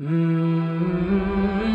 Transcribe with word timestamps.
Mm-hmm. 0.00 1.73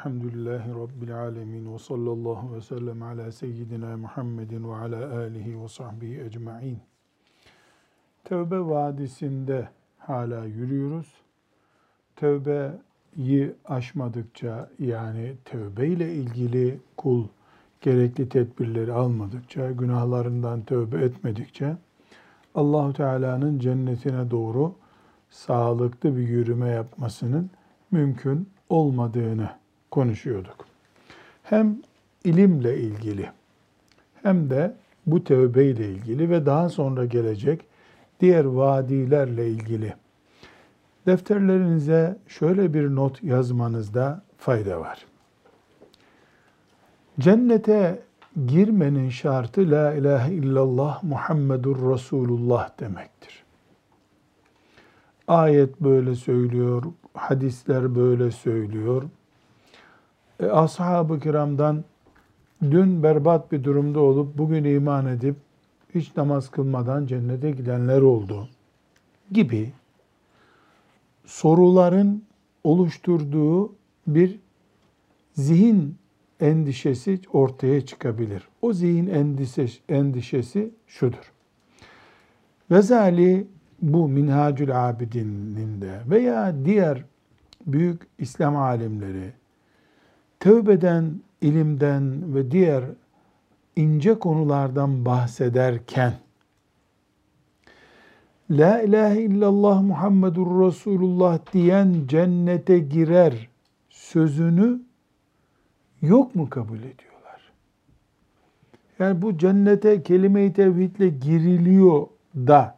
Elhamdülillahi 0.00 0.70
Rabbil 0.70 1.18
alemin. 1.18 1.74
Ve 1.74 1.78
sallallahu 1.78 2.54
ve 2.54 2.60
sellem 2.60 3.02
ala 3.02 3.32
seyyidina 3.32 3.96
Muhammedin 3.96 4.70
ve 4.70 4.74
ala 4.74 5.18
alihi 5.18 5.62
ve 5.62 5.68
sahbihi 5.68 6.20
ecma'in. 6.20 6.78
Tevbe 8.24 8.60
vadisinde 8.60 9.68
hala 9.98 10.44
yürüyoruz. 10.44 11.14
Tevbeyi 12.16 13.54
aşmadıkça 13.64 14.70
yani 14.78 15.34
tevbe 15.44 15.88
ile 15.88 16.14
ilgili 16.14 16.80
kul 16.96 17.26
gerekli 17.80 18.28
tedbirleri 18.28 18.92
almadıkça, 18.92 19.70
günahlarından 19.70 20.62
tövbe 20.62 21.04
etmedikçe 21.04 21.76
Allahu 22.54 22.92
Teala'nın 22.92 23.58
cennetine 23.58 24.30
doğru 24.30 24.74
sağlıklı 25.30 26.16
bir 26.16 26.28
yürüme 26.28 26.68
yapmasının 26.68 27.50
mümkün 27.90 28.48
olmadığını 28.68 29.59
konuşuyorduk. 29.90 30.66
Hem 31.42 31.76
ilimle 32.24 32.78
ilgili 32.78 33.30
hem 34.22 34.50
de 34.50 34.74
bu 35.06 35.24
tövbe 35.24 35.64
ile 35.64 35.88
ilgili 35.88 36.30
ve 36.30 36.46
daha 36.46 36.68
sonra 36.68 37.04
gelecek 37.04 37.64
diğer 38.20 38.44
vadilerle 38.44 39.48
ilgili 39.48 39.94
defterlerinize 41.06 42.16
şöyle 42.28 42.74
bir 42.74 42.94
not 42.94 43.22
yazmanızda 43.22 44.22
fayda 44.38 44.80
var. 44.80 45.06
Cennete 47.20 48.02
girmenin 48.46 49.08
şartı 49.08 49.70
la 49.70 49.94
ilahe 49.94 50.34
illallah 50.34 51.02
Muhammedur 51.02 51.92
Resulullah 51.92 52.80
demektir. 52.80 53.44
Ayet 55.28 55.80
böyle 55.80 56.14
söylüyor, 56.14 56.82
hadisler 57.14 57.94
böyle 57.94 58.30
söylüyor. 58.30 59.02
E, 60.40 60.46
Ashab-ı 60.46 61.20
kiramdan 61.20 61.84
dün 62.62 63.02
berbat 63.02 63.52
bir 63.52 63.64
durumda 63.64 64.00
olup 64.00 64.38
bugün 64.38 64.64
iman 64.64 65.06
edip 65.06 65.36
hiç 65.94 66.16
namaz 66.16 66.50
kılmadan 66.50 67.06
cennete 67.06 67.50
gidenler 67.50 68.00
oldu 68.00 68.48
gibi 69.32 69.72
soruların 71.24 72.22
oluşturduğu 72.64 73.72
bir 74.06 74.38
zihin 75.32 75.96
endişesi 76.40 77.20
ortaya 77.32 77.86
çıkabilir. 77.86 78.48
O 78.62 78.72
zihin 78.72 79.06
endişesi, 79.06 79.78
endişesi 79.88 80.70
şudur. 80.86 81.32
Gazali 82.70 83.46
bu 83.82 84.08
Minhacül 84.08 84.88
Abidin'inde 84.88 86.00
veya 86.10 86.64
diğer 86.64 87.04
büyük 87.66 88.02
İslam 88.18 88.56
alimleri 88.56 89.39
tövbeden, 90.40 91.20
ilimden 91.40 92.34
ve 92.34 92.50
diğer 92.50 92.84
ince 93.76 94.18
konulardan 94.18 95.04
bahsederken 95.04 96.12
La 98.50 98.82
ilahe 98.82 99.22
illallah 99.22 99.82
Muhammedur 99.82 100.66
Resulullah 100.66 101.38
diyen 101.52 101.94
cennete 102.06 102.78
girer 102.78 103.48
sözünü 103.90 104.80
yok 106.02 106.34
mu 106.34 106.50
kabul 106.50 106.78
ediyorlar? 106.78 107.52
Yani 108.98 109.22
bu 109.22 109.38
cennete 109.38 110.02
kelime-i 110.02 110.52
tevhidle 110.52 111.08
giriliyor 111.08 112.06
da 112.36 112.74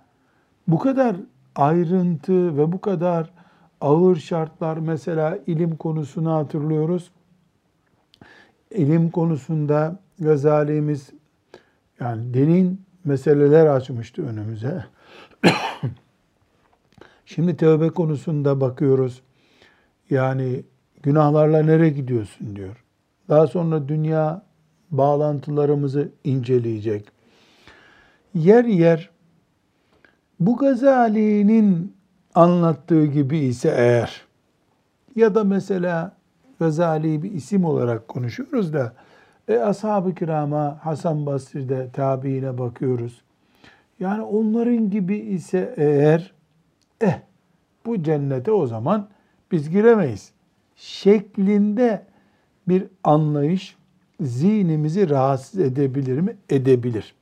bu 0.69 0.79
kadar 0.79 1.17
ayrıntı 1.57 2.57
ve 2.57 2.73
bu 2.73 2.81
kadar 2.81 3.31
ağır 3.81 4.17
şartlar 4.17 4.77
mesela 4.77 5.39
ilim 5.47 5.77
konusunu 5.77 6.33
hatırlıyoruz. 6.33 7.11
İlim 8.75 9.11
konusunda 9.11 10.01
Gazali'miz 10.19 11.11
yani 12.01 12.35
derin 12.35 12.81
meseleler 13.05 13.67
açmıştı 13.67 14.27
önümüze. 14.27 14.85
Şimdi 17.27 17.57
tövbe 17.57 17.91
konusunda 17.91 18.61
bakıyoruz. 18.61 19.23
Yani 20.11 20.63
günahlarla 21.03 21.63
nereye 21.63 21.91
gidiyorsun 21.91 22.57
diyor. 22.57 22.85
Daha 23.29 23.47
sonra 23.47 23.89
dünya 23.89 24.43
bağlantılarımızı 24.91 26.13
inceleyecek. 26.25 27.09
Yer 28.35 28.65
yer 28.65 29.11
bu 30.41 30.57
Gazali'nin 30.57 31.97
anlattığı 32.35 33.07
gibi 33.07 33.39
ise 33.39 33.75
eğer 33.77 34.23
ya 35.17 35.35
da 35.35 35.45
mesela 35.45 36.17
Gazali 36.63 37.23
bir 37.23 37.33
isim 37.33 37.65
olarak 37.65 38.09
konuşuyoruz 38.09 38.73
da 38.73 38.93
e, 39.49 39.59
ashab-ı 39.59 40.15
kirama 40.15 40.79
Hasan 40.83 41.27
Basri'de 41.27 41.91
tabiine 41.93 42.59
bakıyoruz. 42.59 43.23
Yani 44.01 44.23
onların 44.23 44.91
gibi 44.91 45.17
ise 45.17 45.75
eğer 45.77 46.33
eh 47.01 47.21
bu 47.87 48.03
cennete 48.03 48.53
o 48.53 48.67
zaman 48.67 49.09
biz 49.53 49.71
giremeyiz 49.71 50.33
şeklinde 50.77 52.07
bir 52.69 52.87
anlayış 53.05 53.77
zihnimizi 54.21 55.11
rahatsız 55.11 55.61
edebilir 55.61 56.21
mi? 56.21 56.37
Edebilir. 56.51 57.15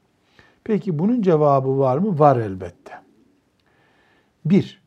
Peki 0.65 0.99
bunun 0.99 1.23
cevabı 1.23 1.79
var 1.79 1.99
mı? 1.99 2.19
Var 2.19 2.37
elbette. 2.37 2.93
Bir, 4.45 4.83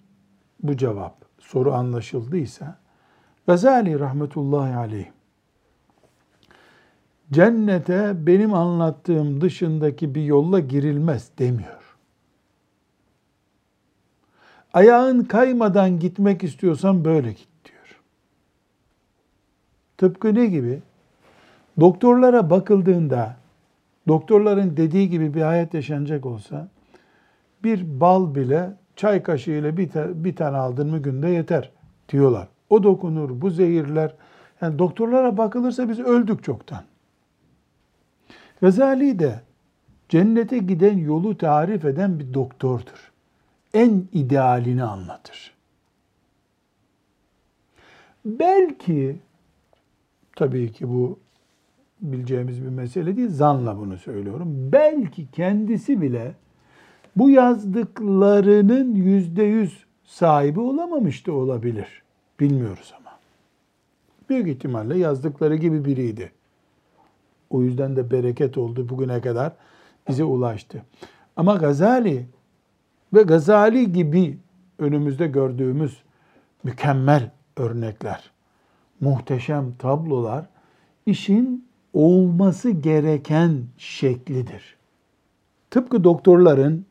bu 0.64 0.78
cevap 0.78 1.16
soru 1.40 1.74
anlaşıldıysa 1.74 2.83
Gazali 3.48 4.00
rahmetullahi 4.00 4.76
aleyh 4.76 5.06
cennete 7.34 8.14
benim 8.28 8.54
anlattığım 8.54 9.42
dışındaki 9.42 10.16
bir 10.16 10.24
yolla 10.24 10.60
girilmez 10.60 11.30
demiyor. 11.40 11.98
Ayağın 14.74 15.24
kaymadan 15.24 16.00
gitmek 16.00 16.44
istiyorsan 16.44 17.06
böyle 17.06 17.32
git 17.32 17.48
diyor. 17.66 18.02
Tıpkı 19.98 20.36
ne 20.36 20.46
gibi? 20.46 20.82
Doktorlara 21.80 22.50
bakıldığında 22.50 23.36
doktorların 24.08 24.78
dediği 24.78 25.10
gibi 25.10 25.34
bir 25.34 25.42
hayat 25.42 25.74
yaşanacak 25.74 26.26
olsa 26.26 26.68
bir 27.64 28.00
bal 28.00 28.36
bile 28.36 28.74
çay 28.96 29.24
kaşığıyla 29.24 29.78
bir, 29.78 29.90
bir 30.24 30.36
tane 30.36 30.58
aldın 30.58 30.90
mı 30.90 31.02
günde 31.02 31.30
yeter 31.30 31.72
diyorlar. 32.10 32.48
O 32.74 32.84
dokunur, 32.84 33.42
bu 33.42 33.50
zehirler. 33.50 34.16
Yani 34.62 34.80
doktorlara 34.80 35.38
bakılırsa 35.38 35.90
biz 35.90 36.00
öldük 36.00 36.44
çoktan. 36.44 36.84
Gazali 38.62 39.20
de 39.20 39.42
cennete 40.10 40.58
giden 40.58 40.98
yolu 40.98 41.38
tarif 41.38 41.86
eden 41.86 42.20
bir 42.20 42.34
doktordur. 42.34 43.12
En 43.74 44.04
idealini 44.14 44.84
anlatır. 44.84 45.54
Belki 48.26 49.20
tabii 50.36 50.72
ki 50.72 50.90
bu 50.90 51.20
bileceğimiz 52.02 52.64
bir 52.64 52.70
mesele 52.70 53.18
değil, 53.18 53.30
zanla 53.30 53.78
bunu 53.78 53.98
söylüyorum. 53.98 54.70
Belki 54.72 55.32
kendisi 55.32 56.02
bile 56.02 56.36
bu 57.16 57.30
yazdıklarının 57.30 58.96
yüzde 58.96 59.44
yüz 59.44 59.86
sahibi 60.04 60.60
olamamış 60.60 61.28
da 61.28 61.34
olabilir. 61.34 62.03
Bilmiyoruz 62.40 62.94
ama. 63.00 63.20
Büyük 64.30 64.48
ihtimalle 64.48 64.98
yazdıkları 64.98 65.56
gibi 65.56 65.86
biriydi. 65.86 66.32
O 67.50 67.62
yüzden 67.62 67.96
de 67.96 68.12
bereket 68.12 68.58
oldu 68.58 68.90
bugüne 68.90 69.22
kadar 69.22 69.54
bize 70.10 70.24
ulaştı. 70.24 70.84
Ama 71.36 71.56
Gazali 71.56 72.28
ve 73.14 73.24
Gazali 73.24 73.92
gibi 73.92 74.38
önümüzde 74.80 75.28
gördüğümüz 75.28 75.98
mükemmel 76.64 77.32
örnekler, 77.58 78.32
muhteşem 79.00 79.74
tablolar 79.80 80.46
işin 81.06 81.68
olması 81.94 82.70
gereken 82.70 83.64
şeklidir 83.78 84.78
Tıpkı 85.74 86.04
doktorların 86.04 86.86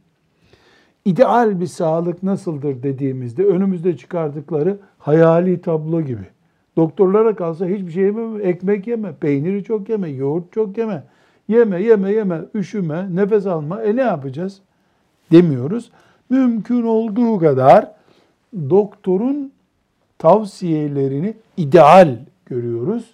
ideal 1.05 1.61
bir 1.61 1.67
sağlık 1.67 2.23
nasıldır 2.23 2.83
dediğimizde 2.83 3.45
önümüzde 3.45 3.97
çıkardıkları 3.97 4.79
hayali 4.99 5.61
tablo 5.61 6.03
gibi. 6.03 6.27
Doktorlara 6.77 7.37
kalsa 7.37 7.67
hiçbir 7.67 7.91
şey 7.91 8.05
yeme, 8.05 8.43
ekmek 8.43 8.87
yeme, 8.87 9.15
peyniri 9.15 9.65
çok 9.65 9.89
yeme, 9.89 10.09
yoğurt 10.09 10.53
çok 10.53 10.79
yeme. 10.79 11.05
Yeme, 11.49 11.83
yeme, 11.83 12.13
yeme, 12.13 12.41
üşüme, 12.55 13.17
nefes 13.17 13.47
alma. 13.47 13.83
E 13.83 13.97
ne 13.97 14.01
yapacağız? 14.01 14.61
Demiyoruz. 15.33 15.91
Mümkün 16.31 16.83
olduğu 16.83 17.39
kadar 17.39 17.93
doktorun 18.71 19.53
tavsiyelerini 20.19 21.35
ideal 21.57 22.19
görüyoruz. 22.47 23.11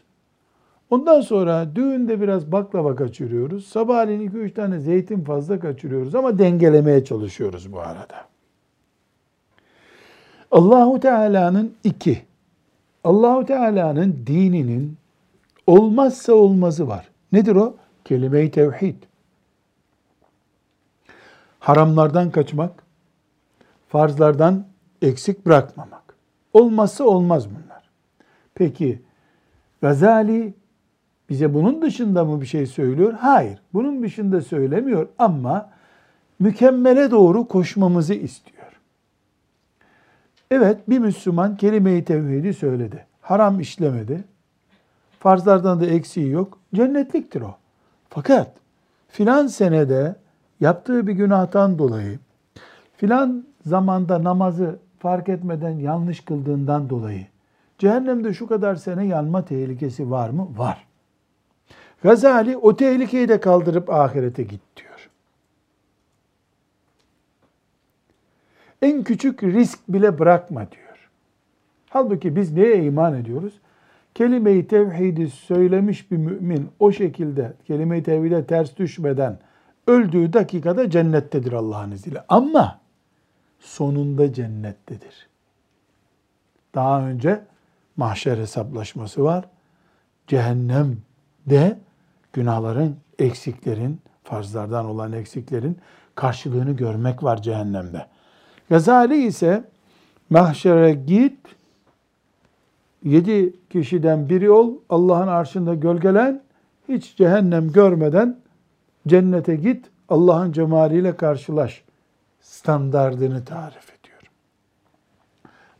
Ondan 0.90 1.20
sonra 1.20 1.76
düğünde 1.76 2.20
biraz 2.20 2.52
baklava 2.52 2.96
kaçırıyoruz. 2.96 3.66
Sabahleyin 3.66 4.30
2-3 4.30 4.54
tane 4.54 4.78
zeytin 4.78 5.24
fazla 5.24 5.60
kaçırıyoruz 5.60 6.14
ama 6.14 6.38
dengelemeye 6.38 7.04
çalışıyoruz 7.04 7.72
bu 7.72 7.80
arada. 7.80 8.28
Allahu 10.50 11.00
Teala'nın 11.00 11.74
iki, 11.84 12.22
Allahu 13.04 13.46
Teala'nın 13.46 14.22
dininin 14.26 14.96
olmazsa 15.66 16.32
olmazı 16.32 16.88
var. 16.88 17.08
Nedir 17.32 17.56
o? 17.56 17.74
Kelime-i 18.04 18.50
tevhid. 18.50 18.96
Haramlardan 21.58 22.30
kaçmak, 22.30 22.82
farzlardan 23.88 24.66
eksik 25.02 25.46
bırakmamak. 25.46 26.14
Olmazsa 26.52 27.04
olmaz 27.04 27.48
bunlar. 27.50 27.82
Peki 28.54 29.02
Gazali 29.82 30.54
bize 31.28 31.54
bunun 31.54 31.82
dışında 31.82 32.24
mı 32.24 32.40
bir 32.40 32.46
şey 32.46 32.66
söylüyor? 32.66 33.12
Hayır. 33.12 33.58
Bunun 33.74 34.02
dışında 34.02 34.40
söylemiyor 34.40 35.08
ama 35.18 35.70
mükemmele 36.38 37.10
doğru 37.10 37.48
koşmamızı 37.48 38.14
istiyor. 38.14 38.66
Evet 40.50 40.88
bir 40.88 40.98
Müslüman 40.98 41.56
kelime-i 41.56 42.04
tevhidi 42.04 42.54
söyledi. 42.54 43.06
Haram 43.20 43.60
işlemedi. 43.60 44.24
Farzlardan 45.18 45.80
da 45.80 45.86
eksiği 45.86 46.30
yok. 46.30 46.58
Cennetliktir 46.74 47.40
o. 47.40 47.54
Fakat 48.10 48.52
filan 49.08 49.46
senede 49.46 50.16
yaptığı 50.60 51.06
bir 51.06 51.12
günahtan 51.12 51.78
dolayı 51.78 52.18
filan 52.96 53.44
zamanda 53.66 54.24
namazı 54.24 54.78
fark 54.98 55.28
etmeden 55.28 55.78
yanlış 55.78 56.20
kıldığından 56.20 56.90
dolayı 56.90 57.26
cehennemde 57.78 58.34
şu 58.34 58.46
kadar 58.46 58.74
sene 58.74 59.06
yanma 59.06 59.44
tehlikesi 59.44 60.10
var 60.10 60.30
mı? 60.30 60.48
Var. 60.56 60.87
Gazali 62.02 62.56
o 62.56 62.76
tehlikeyi 62.76 63.28
de 63.28 63.40
kaldırıp 63.40 63.90
ahirete 63.90 64.42
git 64.42 64.60
diyor. 64.76 65.10
En 68.82 69.02
küçük 69.02 69.42
risk 69.42 69.78
bile 69.88 70.18
bırakma 70.18 70.70
diyor. 70.70 71.10
Halbuki 71.90 72.36
biz 72.36 72.52
neye 72.52 72.84
iman 72.84 73.14
ediyoruz? 73.14 73.52
Kelime-i 74.14 74.68
tevhidi 74.68 75.30
söylemiş 75.30 76.10
bir 76.10 76.16
mümin 76.16 76.68
o 76.78 76.92
şekilde 76.92 77.52
kelime-i 77.66 78.02
tevhide 78.02 78.44
ters 78.44 78.76
düşmeden 78.76 79.38
öldüğü 79.86 80.32
dakikada 80.32 80.90
cennettedir 80.90 81.52
Allah'ın 81.52 81.90
izniyle. 81.90 82.24
Ama 82.28 82.80
sonunda 83.58 84.32
cennettedir. 84.32 85.28
Daha 86.74 87.08
önce 87.08 87.40
mahşer 87.96 88.38
hesaplaşması 88.38 89.24
var. 89.24 89.44
Cehennemde 90.26 91.78
günahların, 92.32 92.96
eksiklerin, 93.18 94.00
farzlardan 94.24 94.86
olan 94.86 95.12
eksiklerin 95.12 95.78
karşılığını 96.14 96.72
görmek 96.72 97.22
var 97.22 97.42
cehennemde. 97.42 98.06
Gazali 98.70 99.26
ise 99.26 99.64
mahşere 100.30 100.92
git, 100.92 101.38
yedi 103.04 103.54
kişiden 103.70 104.28
biri 104.28 104.50
ol, 104.50 104.74
Allah'ın 104.88 105.28
arşında 105.28 105.74
gölgelen, 105.74 106.42
hiç 106.88 107.16
cehennem 107.16 107.72
görmeden 107.72 108.40
cennete 109.06 109.56
git, 109.56 109.86
Allah'ın 110.08 110.52
cemaliyle 110.52 111.16
karşılaş 111.16 111.84
standardını 112.40 113.44
tarif 113.44 113.92
ediyor. 114.00 114.22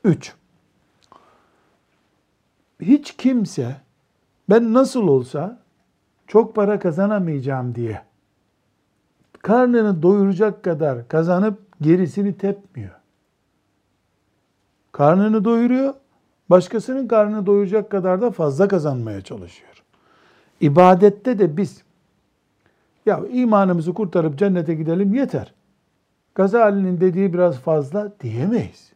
Üç, 0.05 0.35
hiç 2.81 3.17
kimse 3.17 3.77
ben 4.51 4.75
nasıl 4.75 5.09
olsa 5.09 5.59
çok 6.29 6.55
para 6.55 6.79
kazanamayacağım 6.79 7.75
diye 7.75 8.09
karnını 9.43 10.03
doyuracak 10.03 10.63
kadar 10.63 11.09
kazanıp 11.09 11.59
gerisini 11.81 12.39
tepmiyor. 12.39 12.91
Karnını 14.93 15.45
doyuruyor, 15.45 15.95
başkasının 16.51 17.09
karnını 17.09 17.47
doyuracak 17.47 17.91
kadar 17.91 18.21
da 18.21 18.31
fazla 18.31 18.69
kazanmaya 18.69 19.21
çalışıyor. 19.21 19.85
İbadette 20.61 21.39
de 21.39 21.57
biz 21.57 21.83
ya 23.07 23.21
imanımızı 23.33 23.95
kurtarıp 23.95 24.39
cennete 24.39 24.75
gidelim 24.75 25.15
yeter. 25.15 25.55
Gazali'nin 26.35 27.01
dediği 27.01 27.33
biraz 27.33 27.59
fazla 27.59 28.13
diyemeyiz. 28.21 28.93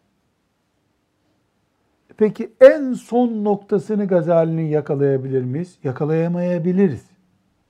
Peki 2.17 2.52
en 2.61 2.93
son 2.93 3.44
noktasını 3.44 4.06
Gazali'nin 4.06 4.67
yakalayabilir 4.67 5.43
miyiz? 5.43 5.78
Yakalayamayabiliriz. 5.85 7.12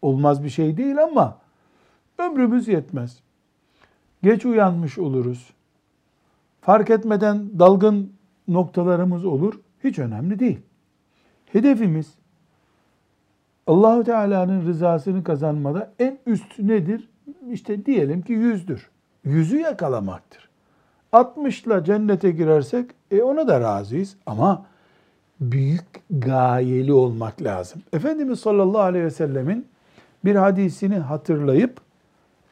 Olmaz 0.03 0.45
bir 0.45 0.49
şey 0.49 0.77
değil 0.77 1.03
ama 1.03 1.39
ömrümüz 2.19 2.69
yetmez. 2.69 3.21
Geç 4.23 4.45
uyanmış 4.45 4.99
oluruz. 4.99 5.51
Fark 6.61 6.91
etmeden 6.91 7.59
dalgın 7.59 8.13
noktalarımız 8.49 9.25
olur. 9.25 9.61
Hiç 9.85 9.99
önemli 9.99 10.39
değil. 10.39 10.61
Hedefimiz 11.47 12.15
Allahu 13.67 14.05
Teala'nın 14.05 14.67
rızasını 14.67 15.25
kazanmada 15.25 15.93
en 15.99 16.19
üst 16.27 16.59
nedir? 16.59 17.09
İşte 17.51 17.87
diyelim 17.87 18.23
ki 18.23 18.33
yüzdür. 18.33 18.91
Yüzü 19.25 19.59
yakalamaktır. 19.59 20.49
60 21.13 21.63
ile 21.63 21.85
cennete 21.85 22.31
girersek 22.31 22.91
e 23.11 23.23
ona 23.23 23.49
da 23.49 23.61
razıyız 23.61 24.17
ama 24.27 24.67
büyük 25.41 25.85
gayeli 26.11 26.93
olmak 26.93 27.43
lazım. 27.43 27.83
Efendimiz 27.93 28.41
sallallahu 28.41 28.83
aleyhi 28.83 29.05
ve 29.05 29.11
sellemin 29.11 29.67
bir 30.25 30.35
hadisini 30.35 30.99
hatırlayıp 30.99 31.81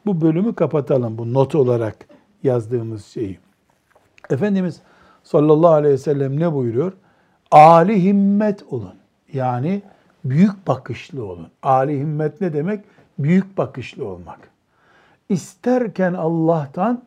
bu 0.05 0.21
bölümü 0.21 0.55
kapatalım. 0.55 1.17
Bu 1.17 1.33
not 1.33 1.55
olarak 1.55 1.95
yazdığımız 2.43 3.05
şeyi. 3.05 3.39
Efendimiz 4.29 4.81
sallallahu 5.23 5.71
aleyhi 5.71 5.93
ve 5.93 5.97
sellem 5.97 6.39
ne 6.39 6.53
buyuruyor? 6.53 6.93
Ali 7.51 8.03
himmet 8.03 8.63
olun. 8.63 8.95
Yani 9.33 9.81
büyük 10.25 10.67
bakışlı 10.67 11.25
olun. 11.25 11.47
Ali 11.63 11.99
himmet 11.99 12.41
ne 12.41 12.53
demek? 12.53 12.85
Büyük 13.19 13.57
bakışlı 13.57 14.07
olmak. 14.07 14.39
İsterken 15.29 16.13
Allah'tan 16.13 17.03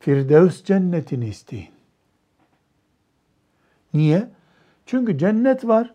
Firdevs 0.00 0.64
cennetini 0.64 1.28
isteyin. 1.28 1.68
Niye? 3.94 4.28
Çünkü 4.86 5.18
cennet 5.18 5.66
var. 5.66 5.94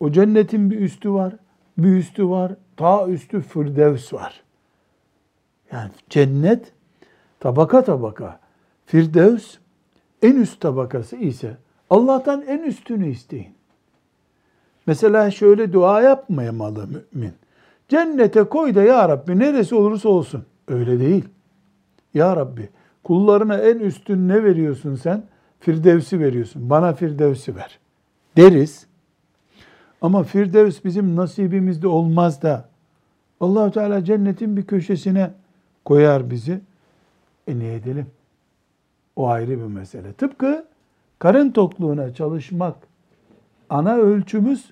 O 0.00 0.12
cennetin 0.12 0.70
bir 0.70 0.80
üstü 0.80 1.12
var. 1.12 1.34
Bir 1.78 1.96
üstü 1.96 2.28
var. 2.28 2.52
Ta 2.76 3.08
üstü 3.08 3.40
Firdevs 3.40 4.12
var. 4.12 4.42
Yani 5.72 5.90
cennet 6.10 6.72
tabaka 7.40 7.84
tabaka. 7.84 8.40
Firdevs 8.86 9.56
en 10.22 10.36
üst 10.36 10.60
tabakası 10.60 11.16
ise 11.16 11.56
Allah'tan 11.90 12.42
en 12.42 12.58
üstünü 12.58 13.08
isteyin. 13.08 13.54
Mesela 14.86 15.30
şöyle 15.30 15.72
dua 15.72 16.02
yapmayamalı 16.02 16.86
mümin. 16.86 17.32
Cennete 17.88 18.42
koy 18.44 18.74
da 18.74 18.82
ya 18.82 19.08
Rabbi 19.08 19.38
neresi 19.38 19.74
olursa 19.74 20.08
olsun. 20.08 20.44
Öyle 20.68 21.00
değil. 21.00 21.24
Ya 22.14 22.36
Rabbi 22.36 22.68
kullarına 23.04 23.58
en 23.58 23.78
üstün 23.78 24.28
ne 24.28 24.44
veriyorsun 24.44 24.94
sen? 24.94 25.24
Firdevsi 25.60 26.20
veriyorsun. 26.20 26.70
Bana 26.70 26.92
Firdevsi 26.92 27.56
ver. 27.56 27.78
Deriz. 28.36 28.86
Ama 30.02 30.22
Firdevs 30.22 30.84
bizim 30.84 31.16
nasibimizde 31.16 31.88
olmaz 31.88 32.42
da 32.42 32.68
Allahu 33.40 33.70
Teala 33.70 34.04
cennetin 34.04 34.56
bir 34.56 34.66
köşesine 34.66 35.30
koyar 35.84 36.30
bizi. 36.30 36.60
E 37.48 37.58
ne 37.58 37.74
edelim? 37.74 38.06
O 39.16 39.28
ayrı 39.28 39.50
bir 39.50 39.64
mesele. 39.64 40.12
Tıpkı 40.12 40.64
karın 41.18 41.50
tokluğuna 41.50 42.14
çalışmak 42.14 42.76
ana 43.70 43.96
ölçümüz 43.96 44.70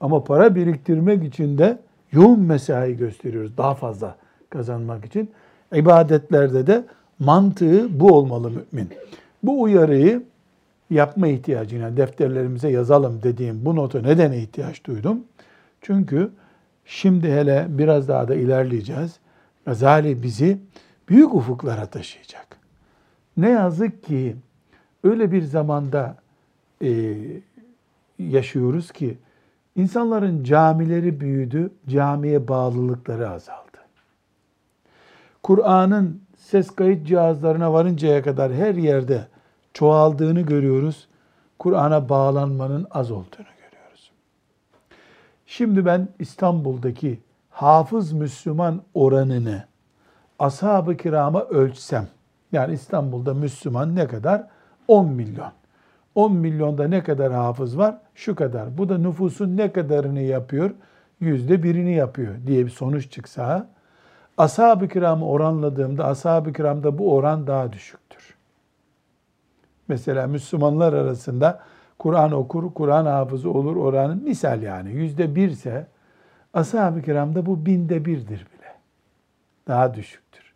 ama 0.00 0.24
para 0.24 0.54
biriktirmek 0.54 1.24
için 1.24 1.58
de 1.58 1.78
yoğun 2.12 2.40
mesai 2.40 2.96
gösteriyoruz 2.96 3.56
daha 3.56 3.74
fazla 3.74 4.16
kazanmak 4.50 5.04
için. 5.04 5.30
İbadetlerde 5.74 6.66
de 6.66 6.84
mantığı 7.18 8.00
bu 8.00 8.12
olmalı 8.12 8.50
mümin. 8.72 8.88
Bu 9.42 9.62
uyarıyı 9.62 10.22
yapma 10.92 11.26
ihtiyacına 11.26 11.96
defterlerimize 11.96 12.68
yazalım 12.68 13.22
dediğim 13.22 13.64
bu 13.64 13.76
notu 13.76 14.02
neden 14.02 14.32
ihtiyaç 14.32 14.84
duydum? 14.84 15.24
Çünkü 15.80 16.30
şimdi 16.84 17.32
hele 17.32 17.66
biraz 17.68 18.08
daha 18.08 18.28
da 18.28 18.34
ilerleyeceğiz. 18.34 19.18
Gazali 19.66 20.22
bizi 20.22 20.58
büyük 21.08 21.34
ufuklara 21.34 21.86
taşıyacak. 21.86 22.46
Ne 23.36 23.50
yazık 23.50 24.02
ki 24.04 24.36
öyle 25.04 25.32
bir 25.32 25.42
zamanda 25.42 26.16
e, 26.82 27.14
yaşıyoruz 28.18 28.92
ki 28.92 29.18
insanların 29.76 30.44
camileri 30.44 31.20
büyüdü, 31.20 31.70
camiye 31.88 32.48
bağlılıkları 32.48 33.30
azaldı. 33.30 33.62
Kur'an'ın 35.42 36.22
ses 36.36 36.70
kayıt 36.70 37.06
cihazlarına 37.06 37.72
varıncaya 37.72 38.22
kadar 38.22 38.52
her 38.52 38.74
yerde 38.74 39.26
çoğaldığını 39.74 40.40
görüyoruz. 40.40 41.08
Kur'an'a 41.58 42.08
bağlanmanın 42.08 42.86
az 42.90 43.10
olduğunu 43.10 43.26
görüyoruz. 43.36 44.10
Şimdi 45.46 45.86
ben 45.86 46.08
İstanbul'daki 46.18 47.20
hafız 47.50 48.12
Müslüman 48.12 48.82
oranını 48.94 49.64
ashab-ı 50.38 50.96
kirama 50.96 51.40
ölçsem, 51.40 52.08
yani 52.52 52.74
İstanbul'da 52.74 53.34
Müslüman 53.34 53.96
ne 53.96 54.06
kadar? 54.06 54.46
10 54.88 55.08
milyon. 55.08 55.52
10 56.14 56.32
milyonda 56.32 56.88
ne 56.88 57.02
kadar 57.02 57.32
hafız 57.32 57.78
var? 57.78 57.98
Şu 58.14 58.34
kadar. 58.34 58.78
Bu 58.78 58.88
da 58.88 58.98
nüfusun 58.98 59.56
ne 59.56 59.72
kadarını 59.72 60.20
yapıyor? 60.20 60.70
Yüzde 61.20 61.62
birini 61.62 61.94
yapıyor 61.94 62.34
diye 62.46 62.64
bir 62.66 62.70
sonuç 62.70 63.10
çıksa, 63.10 63.68
ashab-ı 64.38 64.88
kiramı 64.88 65.26
oranladığımda 65.26 66.04
ashab-ı 66.04 66.52
kiramda 66.52 66.98
bu 66.98 67.14
oran 67.14 67.46
daha 67.46 67.72
düşüktür. 67.72 68.01
Mesela 69.92 70.26
Müslümanlar 70.26 70.92
arasında 70.92 71.60
Kur'an 71.98 72.32
okur, 72.32 72.74
Kur'an 72.74 73.06
hafızı 73.06 73.50
olur 73.50 73.76
oranın 73.76 74.22
misal 74.22 74.62
yani 74.62 74.92
yüzde 74.92 75.34
birse 75.34 75.86
ashab-ı 76.54 77.02
kiramda 77.02 77.46
bu 77.46 77.66
binde 77.66 78.04
birdir 78.04 78.38
bile. 78.38 78.74
Daha 79.68 79.94
düşüktür. 79.94 80.52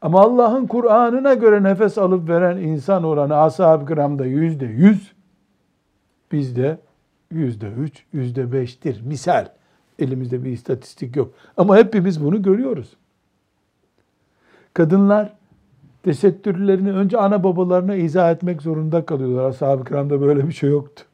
Ama 0.00 0.20
Allah'ın 0.20 0.66
Kur'an'ına 0.66 1.34
göre 1.34 1.62
nefes 1.62 1.98
alıp 1.98 2.28
veren 2.28 2.56
insan 2.56 3.04
oranı 3.04 3.36
ashab-ı 3.36 3.86
kiramda 3.86 4.26
yüzde 4.26 4.66
yüz, 4.66 5.12
bizde 6.32 6.78
yüzde 7.30 7.66
üç, 7.66 8.04
yüzde 8.12 8.52
beştir. 8.52 9.02
Misal. 9.06 9.48
Elimizde 9.98 10.44
bir 10.44 10.50
istatistik 10.50 11.16
yok. 11.16 11.34
Ama 11.56 11.76
hepimiz 11.76 12.24
bunu 12.24 12.42
görüyoruz. 12.42 12.96
Kadınlar 14.74 15.32
tesettürlerini 16.04 16.92
önce 16.92 17.18
ana 17.18 17.44
babalarına 17.44 17.94
izah 17.94 18.30
etmek 18.30 18.62
zorunda 18.62 19.06
kalıyorlar. 19.06 19.44
Ashab-ı 19.44 19.84
kiramda 19.84 20.20
böyle 20.20 20.48
bir 20.48 20.52
şey 20.52 20.70
yoktu. 20.70 21.04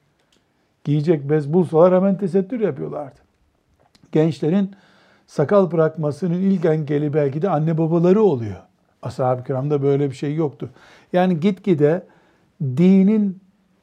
Giyecek 0.85 1.31
bez 1.31 1.53
bulsalar 1.53 1.95
hemen 1.95 2.19
tesettür 2.19 2.61
yapıyorlardı. 2.61 3.21
Gençlerin 4.13 4.71
sakal 5.27 5.71
bırakmasının 5.71 6.35
ilk 6.35 6.65
engeli 6.65 7.15
belki 7.15 7.43
de 7.43 7.49
anne 7.49 7.79
babaları 7.79 8.23
oluyor. 8.23 8.57
Ashab-ı 9.03 9.45
kiramda 9.45 9.83
böyle 9.83 10.11
bir 10.11 10.15
şey 10.15 10.35
yoktu. 10.35 10.71
Yani 11.13 11.41
gitgide 11.41 12.07
dinin 12.63 13.39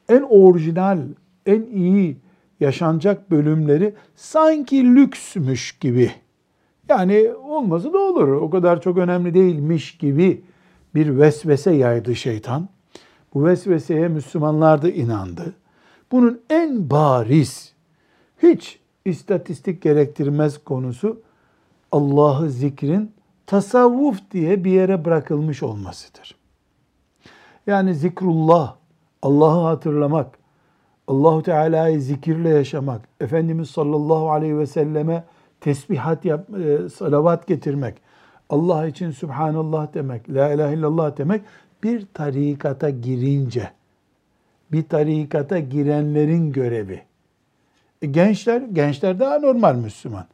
en 0.08 0.22
orijinal, 0.22 0.98
en 1.46 1.62
iyi 1.62 2.16
yaşanacak 2.60 3.30
bölümleri 3.30 3.94
sanki 4.16 4.94
lüksmüş 4.94 5.78
gibi. 5.78 6.10
Yani 6.88 7.30
olması 7.48 7.92
da 7.92 7.98
olur. 7.98 8.28
O 8.28 8.50
kadar 8.50 8.80
çok 8.80 8.98
önemli 8.98 9.34
değilmiş 9.34 9.98
gibi 9.98 10.42
bir 10.94 11.18
vesvese 11.18 11.70
yaydı 11.70 12.16
şeytan. 12.16 12.68
Bu 13.34 13.44
vesveseye 13.44 14.08
Müslümanlar 14.08 14.82
da 14.82 14.90
inandı. 14.90 15.54
Bunun 16.12 16.40
en 16.50 16.90
bariz, 16.90 17.72
hiç 18.42 18.80
istatistik 19.04 19.82
gerektirmez 19.82 20.64
konusu 20.64 21.22
Allah'ı 21.92 22.50
zikrin 22.50 23.12
tasavvuf 23.46 24.30
diye 24.30 24.64
bir 24.64 24.70
yere 24.70 25.04
bırakılmış 25.04 25.62
olmasıdır. 25.62 26.36
Yani 27.66 27.94
zikrullah, 27.94 28.74
Allah'ı 29.22 29.62
hatırlamak, 29.62 30.38
Allahu 31.08 31.42
Teala'yı 31.42 32.00
zikirle 32.00 32.48
yaşamak, 32.48 33.08
Efendimiz 33.20 33.70
sallallahu 33.70 34.30
aleyhi 34.30 34.58
ve 34.58 34.66
selleme 34.66 35.24
tesbihat 35.60 36.24
yap, 36.24 36.50
e, 36.50 36.88
salavat 36.88 37.46
getirmek, 37.46 37.94
Allah 38.48 38.86
için 38.86 39.10
Subhanallah 39.10 39.94
demek, 39.94 40.30
La 40.30 40.52
ilahe 40.52 40.74
illallah 40.74 41.18
demek 41.18 41.42
bir 41.82 42.06
tarikata 42.14 42.90
girince, 42.90 43.70
bir 44.72 44.88
tarikata 44.88 45.58
girenlerin 45.58 46.52
görevi. 46.52 47.02
E, 48.02 48.06
gençler, 48.06 48.60
gençler 48.60 49.20
daha 49.20 49.38
normal 49.38 49.74
Müslüman 49.76 50.26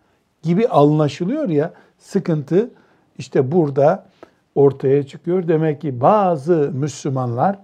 gibi 0.42 0.68
anlaşılıyor 0.68 1.48
ya, 1.48 1.72
sıkıntı 1.98 2.70
işte 3.18 3.52
burada 3.52 4.06
ortaya 4.54 5.02
çıkıyor. 5.06 5.48
Demek 5.48 5.80
ki 5.80 6.00
bazı 6.00 6.70
Müslümanlar 6.74 7.58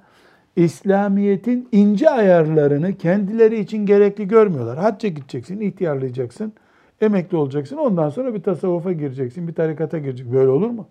İslamiyet'in 0.56 1.68
ince 1.72 2.10
ayarlarını 2.10 2.96
kendileri 2.96 3.60
için 3.60 3.86
gerekli 3.86 4.28
görmüyorlar. 4.28 4.78
Hacca 4.78 5.08
gideceksin, 5.08 5.60
ihtiyarlayacaksın, 5.60 6.52
emekli 7.00 7.36
olacaksın. 7.36 7.76
Ondan 7.76 8.08
sonra 8.08 8.34
bir 8.34 8.42
tasavvufa 8.42 8.92
gireceksin, 8.92 9.48
bir 9.48 9.54
tarikata 9.54 9.98
gireceksin. 9.98 10.34
Böyle 10.34 10.50
olur 10.50 10.70
mu? 10.70 10.86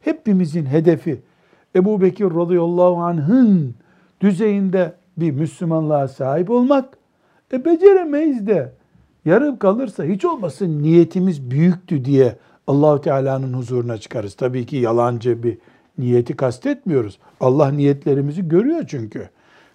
Hepimizin 0.00 0.66
hedefi 0.66 1.20
Ebu 1.76 2.00
Bekir 2.00 2.24
radıyallahu 2.24 2.96
anh'ın 2.96 3.74
düzeyinde 4.20 4.92
bir 5.16 5.30
Müslümanlığa 5.30 6.08
sahip 6.08 6.50
olmak. 6.50 6.98
E 7.52 7.64
beceremeyiz 7.64 8.46
de 8.46 8.72
yarım 9.24 9.58
kalırsa 9.58 10.04
hiç 10.04 10.24
olmasın 10.24 10.82
niyetimiz 10.82 11.50
büyüktü 11.50 12.04
diye 12.04 12.36
Allahu 12.66 13.00
Teala'nın 13.00 13.52
huzuruna 13.52 13.98
çıkarız. 13.98 14.34
Tabii 14.34 14.66
ki 14.66 14.76
yalancı 14.76 15.42
bir 15.42 15.58
niyeti 15.98 16.36
kastetmiyoruz. 16.36 17.18
Allah 17.40 17.70
niyetlerimizi 17.70 18.48
görüyor 18.48 18.84
çünkü. 18.88 19.28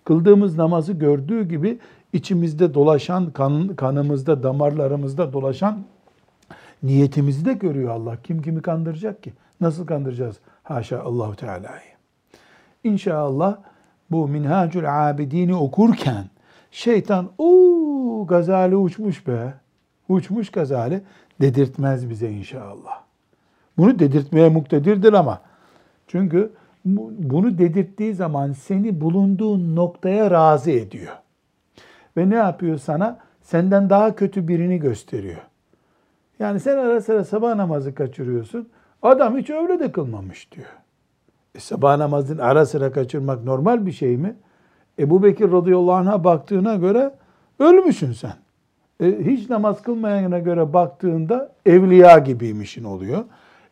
Kıldığımız 0.04 0.58
namazı 0.58 0.94
gördüğü 0.94 1.50
gibi 1.50 1.80
içimizde 2.16 2.74
dolaşan, 2.74 3.32
kan, 3.32 3.76
kanımızda, 3.76 4.44
damarlarımızda 4.44 5.34
dolaşan 5.34 5.84
niyetimizi 6.84 7.46
de 7.46 7.54
görüyor 7.54 7.90
Allah. 7.90 8.18
Kim 8.24 8.42
kimi 8.42 8.62
kandıracak 8.62 9.24
ki? 9.24 9.34
Nasıl 9.62 9.86
kandıracağız? 9.86 10.40
Haşa 10.64 11.02
Allahu 11.02 11.36
Teala'yı. 11.36 11.96
İnşallah 12.84 13.58
bu 14.12 14.28
Minhacül 14.28 15.10
Abidini 15.10 15.56
okurken 15.56 16.26
şeytan 16.72 17.30
o 17.38 18.26
Gazali 18.28 18.76
uçmuş 18.76 19.28
be. 19.28 19.54
Uçmuş 20.10 20.50
Gazali 20.50 21.02
dedirtmez 21.42 22.10
bize 22.10 22.32
inşallah. 22.32 23.02
Bunu 23.78 24.00
dedirtmeye 24.00 24.50
muktedirdir 24.50 25.14
ama 25.14 25.42
çünkü 26.08 26.52
bunu 26.86 27.58
dedirttiği 27.58 28.14
zaman 28.14 28.52
seni 28.52 29.02
bulunduğun 29.02 29.76
noktaya 29.76 30.32
razı 30.32 30.72
ediyor. 30.72 31.14
Ve 32.18 32.30
ne 32.30 32.36
yapıyor 32.36 32.78
sana? 32.78 33.20
Senden 33.42 33.90
daha 33.90 34.16
kötü 34.16 34.48
birini 34.48 34.80
gösteriyor. 34.80 35.42
Yani 36.40 36.60
sen 36.60 36.78
ara 36.78 37.02
sıra 37.02 37.24
sabah 37.24 37.56
namazı 37.56 37.96
kaçırıyorsun. 37.96 38.70
Adam 39.02 39.38
hiç 39.38 39.50
öyle 39.50 39.80
de 39.80 39.92
kılmamış 39.92 40.52
diyor. 40.52 40.68
E 41.56 41.60
sabah 41.60 41.98
namazını 41.98 42.44
ara 42.44 42.66
sıra 42.66 42.92
kaçırmak 42.92 43.44
normal 43.44 43.86
bir 43.86 43.92
şey 43.92 44.18
mi? 44.18 44.36
Ebu 45.00 45.24
Bekir 45.24 45.52
radıyallahu 45.52 45.94
anh'a 45.94 46.24
baktığına 46.24 46.76
göre 46.76 47.12
ölmüşsün 47.60 48.12
sen. 48.12 48.34
E, 49.00 49.26
hiç 49.26 49.50
namaz 49.50 49.82
kılmayana 49.82 50.40
göre 50.40 50.74
baktığında 50.74 51.52
evliya 51.66 52.20
gibiymişin 52.20 52.84
oluyor. 52.84 53.24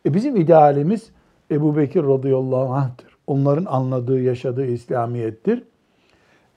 E, 0.06 0.14
bizim 0.14 0.36
idealimiz 0.36 1.10
Ebu 1.50 1.76
Bekir 1.76 2.02
radıyallahu 2.02 2.74
anh'tır. 2.74 3.16
Onların 3.26 3.64
anladığı, 3.64 4.20
yaşadığı 4.20 4.66
İslamiyettir. 4.66 5.62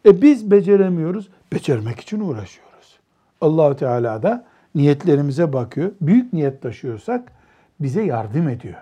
E 0.05 0.21
biz 0.21 0.51
beceremiyoruz. 0.51 1.27
Becermek 1.53 1.99
için 1.99 2.19
uğraşıyoruz. 2.19 2.99
Allahu 3.41 3.75
Teala 3.75 4.23
da 4.23 4.45
niyetlerimize 4.75 5.53
bakıyor. 5.53 5.91
Büyük 6.01 6.33
niyet 6.33 6.61
taşıyorsak 6.61 7.31
bize 7.79 8.03
yardım 8.03 8.49
ediyor. 8.49 8.77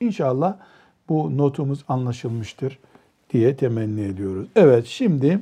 İnşallah 0.00 0.56
bu 1.08 1.38
notumuz 1.38 1.84
anlaşılmıştır 1.88 2.78
diye 3.30 3.56
temenni 3.56 4.00
ediyoruz. 4.00 4.48
Evet 4.56 4.86
şimdi 4.86 5.40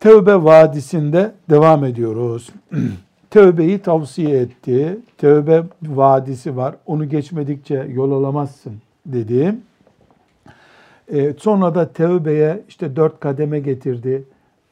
Tevbe 0.00 0.34
Vadisi'nde 0.34 1.32
devam 1.50 1.84
ediyoruz. 1.84 2.50
Tövbeyi 3.30 3.78
tavsiye 3.78 4.38
etti. 4.38 4.98
Tövbe 5.18 5.62
vadisi 5.82 6.56
var. 6.56 6.74
Onu 6.86 7.08
geçmedikçe 7.08 7.86
yol 7.90 8.12
alamazsın 8.12 8.74
dedi. 9.06 9.54
E, 11.12 11.34
sonra 11.38 11.74
da 11.74 11.92
tövbeye 11.92 12.62
işte 12.68 12.96
dört 12.96 13.20
kademe 13.20 13.60
getirdi. 13.60 14.24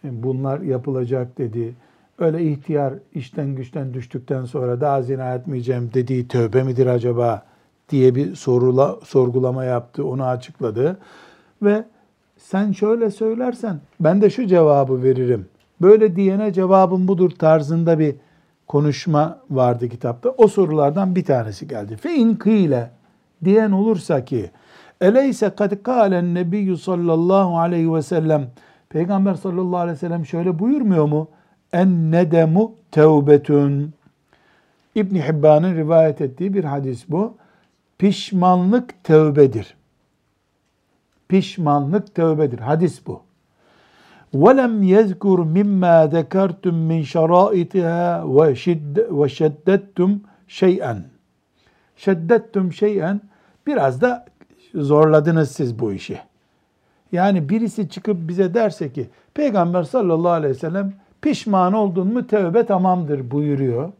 E, 0.04 0.22
bunlar 0.22 0.60
yapılacak 0.60 1.38
dedi. 1.38 1.74
Öyle 2.18 2.42
ihtiyar 2.42 2.94
işten 3.14 3.54
güçten 3.54 3.94
düştükten 3.94 4.44
sonra 4.44 4.80
daha 4.80 5.02
zina 5.02 5.34
etmeyeceğim 5.34 5.90
dediği 5.94 6.28
tövbe 6.28 6.62
midir 6.62 6.86
acaba 6.86 7.42
diye 7.88 8.14
bir 8.14 8.34
sorula, 8.34 8.98
sorgulama 9.04 9.64
yaptı. 9.64 10.06
Onu 10.06 10.24
açıkladı. 10.24 10.98
Ve 11.62 11.84
sen 12.36 12.72
şöyle 12.72 13.10
söylersen 13.10 13.80
ben 14.00 14.22
de 14.22 14.30
şu 14.30 14.46
cevabı 14.46 15.02
veririm. 15.02 15.46
Böyle 15.80 16.16
diyene 16.16 16.52
cevabım 16.52 17.08
budur 17.08 17.30
tarzında 17.30 17.98
bir 17.98 18.14
konuşma 18.66 19.38
vardı 19.50 19.88
kitapta. 19.88 20.30
O 20.30 20.48
sorulardan 20.48 21.14
bir 21.14 21.24
tanesi 21.24 21.68
geldi. 21.68 21.96
Fe 21.96 22.14
in 22.14 22.34
kıyle 22.34 22.90
diyen 23.44 23.70
olursa 23.70 24.24
ki 24.24 24.50
Eleyse 25.01 25.49
kad 25.49 25.83
kâlen 25.83 26.33
nebiyyü 26.33 26.77
sallallahu 26.77 27.57
aleyhi 27.59 27.93
ve 27.93 28.01
sellem 28.01 28.47
Peygamber 28.89 29.33
sallallahu 29.33 29.77
aleyhi 29.77 29.95
ve 29.95 29.99
sellem 29.99 30.25
şöyle 30.25 30.59
buyurmuyor 30.59 31.05
mu? 31.05 31.27
En 31.73 32.11
nedemu 32.11 32.75
tevbetün. 32.91 33.93
İbn 34.95 35.15
Hibban'ın 35.15 35.75
rivayet 35.75 36.21
ettiği 36.21 36.53
bir 36.53 36.63
hadis 36.63 37.09
bu. 37.09 37.37
Pişmanlık 37.97 39.03
tevbedir. 39.03 39.75
Pişmanlık 41.27 42.15
tevbedir. 42.15 42.59
Hadis 42.59 43.07
bu. 43.07 43.21
وَلَمْ 44.33 44.83
يَذْكُرْ 44.83 45.39
مِمَّا 45.57 45.97
ذَكَرْتُمْ 46.15 46.75
مِنْ 46.89 47.01
شَرَائِتِهَا 47.13 48.23
وَشَدَّتْتُمْ 49.19 50.19
şeyen. 50.47 51.03
Şeddettum 51.95 52.73
şeyen 52.73 53.21
biraz 53.67 54.01
da 54.01 54.25
zorladınız 54.74 55.50
siz 55.50 55.78
bu 55.78 55.92
işi. 55.92 56.20
Yani 57.12 57.48
birisi 57.48 57.88
çıkıp 57.88 58.28
bize 58.28 58.54
derse 58.54 58.92
ki 58.92 59.08
Peygamber 59.34 59.82
sallallahu 59.82 60.32
aleyhi 60.32 60.54
ve 60.54 60.58
sellem 60.58 60.92
pişman 61.22 61.72
oldun 61.72 62.12
mu 62.12 62.26
tövbe 62.26 62.66
tamamdır 62.66 63.30
buyuruyor. 63.30 63.92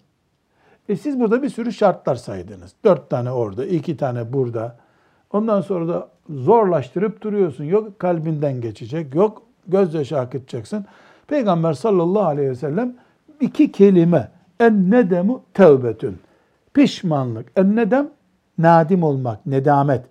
E 0.89 0.97
siz 0.97 1.21
burada 1.21 1.43
bir 1.43 1.49
sürü 1.49 1.73
şartlar 1.73 2.15
saydınız. 2.15 2.73
Dört 2.85 3.11
tane 3.11 3.33
orada, 3.33 3.67
iki 3.67 3.97
tane 3.97 4.33
burada. 4.33 4.77
Ondan 5.33 5.61
sonra 5.61 5.89
da 5.89 6.09
zorlaştırıp 6.31 7.23
duruyorsun. 7.23 7.65
Yok 7.65 7.99
kalbinden 7.99 8.61
geçecek, 8.61 9.15
yok 9.15 9.43
gözyaşı 9.67 10.19
akıtacaksın. 10.19 10.85
Peygamber 11.27 11.73
sallallahu 11.73 12.25
aleyhi 12.25 12.51
ve 12.51 12.55
sellem 12.55 12.95
iki 13.41 13.73
kelime 13.73 14.29
en 14.61 14.91
nedemu 14.91 15.43
tevbetün. 15.55 16.19
Pişmanlık. 16.75 17.53
En 17.57 17.77
nedem 17.77 18.09
nadim 18.59 19.03
olmak, 19.03 19.47
nedamet. 19.47 20.05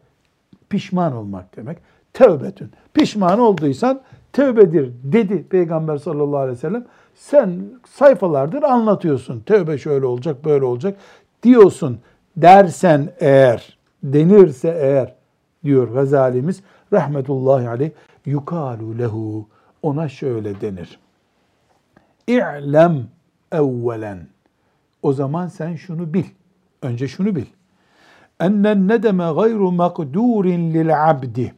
Pişman 0.69 1.15
olmak 1.15 1.55
demek. 1.55 1.77
Tevbetün. 2.13 2.71
Pişman 2.93 3.39
olduysan 3.39 4.01
tövbedir 4.33 4.91
dedi 5.03 5.43
Peygamber 5.43 5.97
sallallahu 5.97 6.37
aleyhi 6.37 6.57
ve 6.57 6.61
sellem. 6.61 6.85
Sen 7.15 7.61
sayfalardır 7.87 8.63
anlatıyorsun. 8.63 9.39
Tövbe 9.39 9.77
şöyle 9.77 10.05
olacak, 10.05 10.45
böyle 10.45 10.65
olacak 10.65 10.97
diyorsun. 11.43 11.99
Dersen 12.37 13.13
eğer, 13.19 13.77
denirse 14.03 14.77
eğer 14.81 15.15
diyor 15.63 15.87
Gazalimiz 15.87 16.63
rahmetullahi 16.93 17.69
aleyh 17.69 17.91
yukalu 18.25 18.97
lehu 18.97 19.47
ona 19.81 20.09
şöyle 20.09 20.61
denir. 20.61 20.99
İ'lem 22.27 23.07
evvelen. 23.51 24.27
O 25.01 25.13
zaman 25.13 25.47
sen 25.47 25.75
şunu 25.75 26.13
bil. 26.13 26.25
Önce 26.81 27.07
şunu 27.07 27.35
bil. 27.35 27.45
Ennen 28.39 28.87
nedeme 28.87 29.31
gayru 29.33 29.71
makdurin 29.71 30.73
lil 30.73 31.09
abdi. 31.09 31.53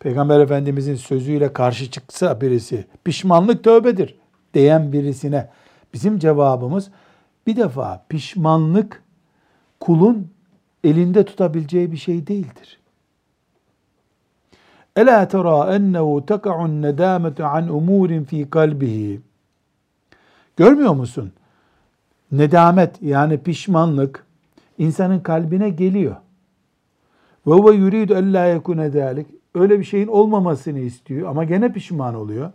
Peygamber 0.00 0.40
Efendimizin 0.40 0.94
sözüyle 0.94 1.52
karşı 1.52 1.90
çıksa 1.90 2.40
birisi 2.40 2.86
pişmanlık 3.04 3.64
tövbedir 3.64 4.14
diyen 4.54 4.92
birisine 4.92 5.50
bizim 5.94 6.18
cevabımız 6.18 6.90
bir 7.46 7.56
defa 7.56 8.04
pişmanlık 8.08 9.02
kulun 9.80 10.30
elinde 10.84 11.24
tutabileceği 11.24 11.92
bir 11.92 11.96
şey 11.96 12.26
değildir. 12.26 12.80
Ela 14.96 15.28
tera 15.28 15.74
ennehu 15.74 16.26
teka'un 16.26 16.82
nedametu 16.82 17.44
an 17.44 17.68
umurin 17.68 18.24
fi 18.24 18.50
kalbihi. 18.50 19.20
Görmüyor 20.56 20.94
musun? 20.94 21.32
Nedamet 22.32 23.02
yani 23.02 23.38
pişmanlık 23.38 24.25
insanın 24.78 25.20
kalbine 25.20 25.70
geliyor. 25.70 26.16
Ve 27.46 27.52
huve 27.52 27.76
yuridu 27.76 28.14
en 28.14 28.34
la 28.34 28.44
yekune 28.44 28.90
zalik. 28.90 29.26
Öyle 29.54 29.78
bir 29.78 29.84
şeyin 29.84 30.06
olmamasını 30.06 30.78
istiyor 30.78 31.30
ama 31.30 31.44
gene 31.44 31.72
pişman 31.72 32.14
oluyor. 32.14 32.50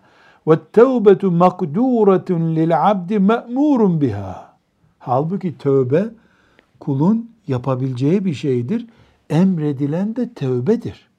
Ve 0.47 0.59
tevbetu 0.73 1.31
makduratun 1.31 2.55
lil 2.55 2.91
abdi 2.91 3.19
me'murun 3.19 4.01
biha. 4.01 4.57
Halbuki 4.99 5.57
tövbe 5.57 6.03
kulun 6.79 7.31
yapabileceği 7.47 8.25
bir 8.25 8.33
şeydir. 8.33 8.87
Emredilen 9.29 10.15
de 10.15 10.33
tövbedir. 10.33 11.09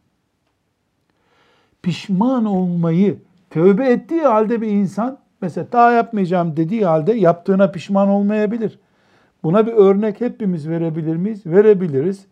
Pişman 1.83 2.44
olmayı 2.44 3.18
tövbe 3.50 3.88
ettiği 3.88 4.22
halde 4.22 4.61
bir 4.61 4.68
insan 4.68 5.18
mesela 5.40 5.66
daha 5.72 5.92
yapmayacağım 5.92 6.57
dediği 6.57 6.85
halde 6.85 7.12
yaptığına 7.12 7.70
pişman 7.70 8.09
olmayabilir. 8.09 8.79
Buna 9.43 9.67
bir 9.67 9.73
örnek 9.73 10.21
hepimiz 10.21 10.69
verebilir 10.69 11.15
miyiz? 11.15 11.45
Verebiliriz. 11.45 12.25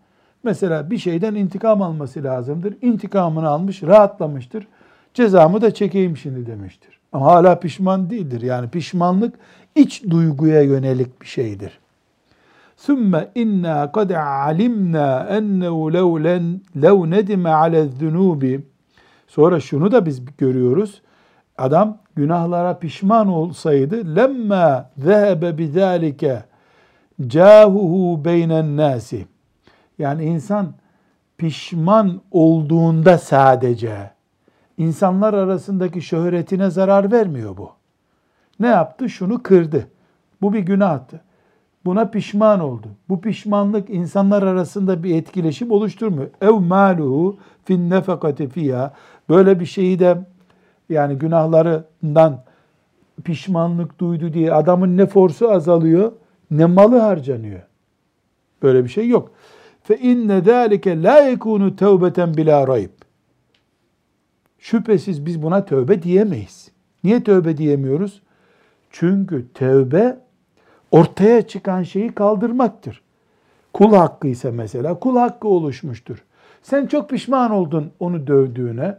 Mesela 0.43 0.91
bir 0.91 0.97
şeyden 0.97 1.35
intikam 1.35 1.81
alması 1.81 2.23
lazımdır. 2.23 2.73
İntikamını 2.81 3.47
almış, 3.47 3.83
rahatlamıştır. 3.83 4.67
Cezamı 5.13 5.61
da 5.61 5.73
çekeyim 5.73 6.17
şimdi 6.17 6.45
demiştir. 6.45 6.99
Ama 7.13 7.25
hala 7.25 7.59
pişman 7.59 8.09
değildir. 8.09 8.41
Yani 8.41 8.69
pişmanlık 8.69 9.35
iç 9.75 10.03
duyguya 10.09 10.61
yönelik 10.61 11.21
bir 11.21 11.27
şeydir. 11.27 11.79
ثُمَّ 12.77 13.33
اِنَّا 13.35 13.91
قَدْ 13.91 14.13
عَلِمْنَا 14.13 15.27
اَنَّهُ 15.37 15.91
لَوْ 16.75 17.09
نَدِمَ 17.15 17.43
عَلَى 17.43 17.89
الذُّنُوبِ 17.89 18.59
Sonra 19.27 19.59
şunu 19.59 19.91
da 19.91 20.05
biz 20.05 20.21
görüyoruz. 20.37 21.01
Adam 21.57 21.97
günahlara 22.15 22.79
pişman 22.79 23.27
olsaydı 23.27 24.15
lemma 24.15 24.89
zehebe 24.97 25.57
bizalike 25.57 26.43
cahuhu 27.26 28.24
beynen 28.24 28.76
nasi. 28.76 29.26
Yani 29.98 30.24
insan 30.24 30.72
pişman 31.38 32.20
olduğunda 32.30 33.18
sadece 33.18 34.10
insanlar 34.78 35.34
arasındaki 35.34 36.02
şöhretine 36.02 36.70
zarar 36.70 37.12
vermiyor 37.12 37.56
bu. 37.56 37.70
Ne 38.60 38.66
yaptı? 38.66 39.08
Şunu 39.08 39.42
kırdı. 39.42 39.88
Bu 40.42 40.52
bir 40.52 40.58
günahtı. 40.58 41.20
Buna 41.84 42.04
pişman 42.04 42.60
oldu. 42.60 42.86
Bu 43.08 43.20
pişmanlık 43.20 43.90
insanlar 43.90 44.42
arasında 44.42 45.02
bir 45.02 45.14
etkileşim 45.14 45.70
oluşturmuyor. 45.70 46.30
Ev 46.40 46.52
maluhu 46.52 47.36
fin 47.64 47.90
nefakati 47.90 48.48
fiha. 48.48 48.94
Böyle 49.28 49.60
bir 49.60 49.66
şeyi 49.66 49.98
de 49.98 50.18
yani 50.88 51.14
günahlarından 51.14 52.42
pişmanlık 53.24 53.98
duydu 53.98 54.32
diye 54.32 54.52
adamın 54.52 54.96
ne 54.96 55.06
forsu 55.06 55.50
azalıyor 55.50 56.12
ne 56.50 56.66
malı 56.66 56.98
harcanıyor. 56.98 57.60
Böyle 58.62 58.84
bir 58.84 58.88
şey 58.88 59.08
yok. 59.08 59.32
Fe 59.82 59.96
inne 59.96 60.40
zalike 60.40 61.02
la 61.02 61.18
yekunu 61.18 61.76
tevbeten 61.76 62.36
bila 62.36 62.68
rayb. 62.68 62.90
Şüphesiz 64.58 65.26
biz 65.26 65.42
buna 65.42 65.64
tövbe 65.64 66.02
diyemeyiz. 66.02 66.70
Niye 67.04 67.24
tövbe 67.24 67.56
diyemiyoruz? 67.56 68.22
Çünkü 68.90 69.46
tövbe 69.54 70.18
ortaya 70.90 71.48
çıkan 71.48 71.82
şeyi 71.82 72.12
kaldırmaktır. 72.12 73.02
Kul 73.72 73.94
hakkı 73.94 74.28
ise 74.28 74.50
mesela 74.50 74.98
kul 74.98 75.16
hakkı 75.16 75.48
oluşmuştur. 75.48 76.24
Sen 76.62 76.86
çok 76.86 77.10
pişman 77.10 77.50
oldun 77.50 77.92
onu 78.00 78.26
dövdüğüne. 78.26 78.98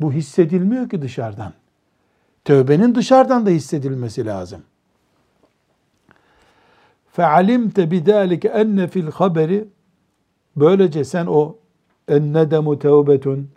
Bu 0.00 0.12
hissedilmiyor 0.12 0.88
ki 0.88 1.02
dışarıdan. 1.02 1.52
Tövbenin 2.44 2.94
dışarıdan 2.94 3.46
da 3.46 3.50
hissedilmesi 3.50 4.26
lazım. 4.26 4.62
فَعَلِمْتَ 7.17 7.77
بِذَٰلِكَ 7.91 8.47
اَنَّ 8.47 8.87
fil 8.87 9.11
haberi 9.11 9.67
Böylece 10.55 11.03
sen 11.03 11.25
o 11.25 11.55
ennedemu 12.07 12.79
tevbetun 12.79 13.49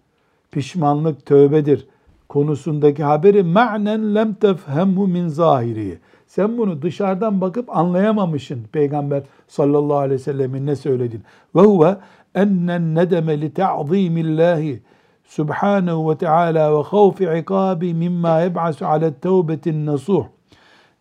pişmanlık 0.51 1.27
tövbedir 1.27 1.87
konusundaki 2.29 3.05
haberi 3.05 3.43
ma'nen 3.43 4.15
lem 4.15 4.35
tefhemhu 4.35 5.09
min 5.09 5.29
zahiri. 5.29 5.99
Sen 6.27 6.59
bunu 6.59 6.83
dışarıdan 6.83 7.41
bakıp 7.41 7.77
anlayamamışsın 7.77 8.65
Peygamber 8.73 9.23
sallallahu 9.49 9.97
aleyhi 9.97 10.21
ve 10.21 10.25
sellemin 10.25 10.67
ne 10.67 10.77
söyledin. 10.77 11.23
Ve 11.57 11.61
huve 11.61 11.97
ennen 12.35 12.95
nedeme 12.95 13.41
li 13.41 13.55
ta'zimillahi 13.55 14.83
subhanahu 15.25 16.11
ve 16.11 16.19
teala 16.19 16.79
ve 16.79 16.83
havfi 16.83 17.25
ikabi 17.39 17.95
mimma 17.95 18.41
yeb'asu 18.41 18.87
ala 18.87 19.13
tevbetin 19.21 19.87
nasuh. 19.87 20.25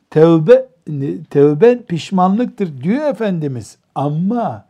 Tevbe, 0.09 0.67
tevbe 1.30 1.82
pişmanlıktır 1.82 2.82
diyor 2.82 3.08
Efendimiz. 3.08 3.78
Ama 3.94 4.64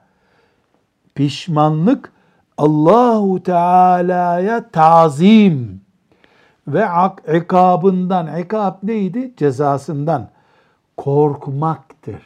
pişmanlık 1.14 2.12
Allahu 2.58 3.42
Teala'ya 3.42 4.68
tazim 4.70 5.80
ve 6.68 6.86
ikabından, 7.36 8.40
ikab 8.40 8.74
neydi? 8.82 9.34
Cezasından 9.36 10.28
korkmaktır. 10.96 12.22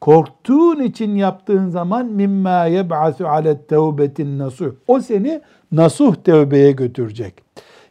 Korktuğun 0.00 0.80
için 0.80 1.14
yaptığın 1.14 1.68
zaman 1.68 2.06
mimma 2.06 2.64
yeb'asu 2.64 3.28
ale 3.28 3.62
tevbetin 3.62 4.38
nasuh. 4.38 4.74
O 4.86 5.00
seni 5.00 5.40
nasuh 5.72 6.14
tevbeye 6.14 6.72
götürecek. 6.72 7.34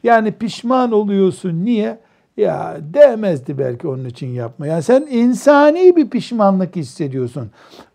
Yani 0.04 0.32
pişman 0.32 0.92
oluyorsun. 0.92 1.66
Niye? 1.66 2.00
Ya 2.38 2.78
değmezdi 2.94 3.58
belki 3.58 3.88
onun 3.88 4.06
için 4.06 4.28
yapmaya. 4.28 4.74
Yani 4.74 4.84
sen 4.84 5.08
insani 5.12 5.96
bir 5.96 6.10
pişmanlık 6.10 6.76
hissediyorsun. 6.76 7.52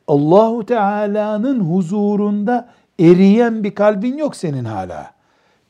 Allahu 0.09 0.67
Teala'nın 0.67 1.61
huzurunda 1.61 2.69
eriyen 3.01 3.65
bir 3.65 3.75
kalbin 3.75 4.17
yok 4.17 4.37
senin 4.37 4.65
hala. 4.65 5.11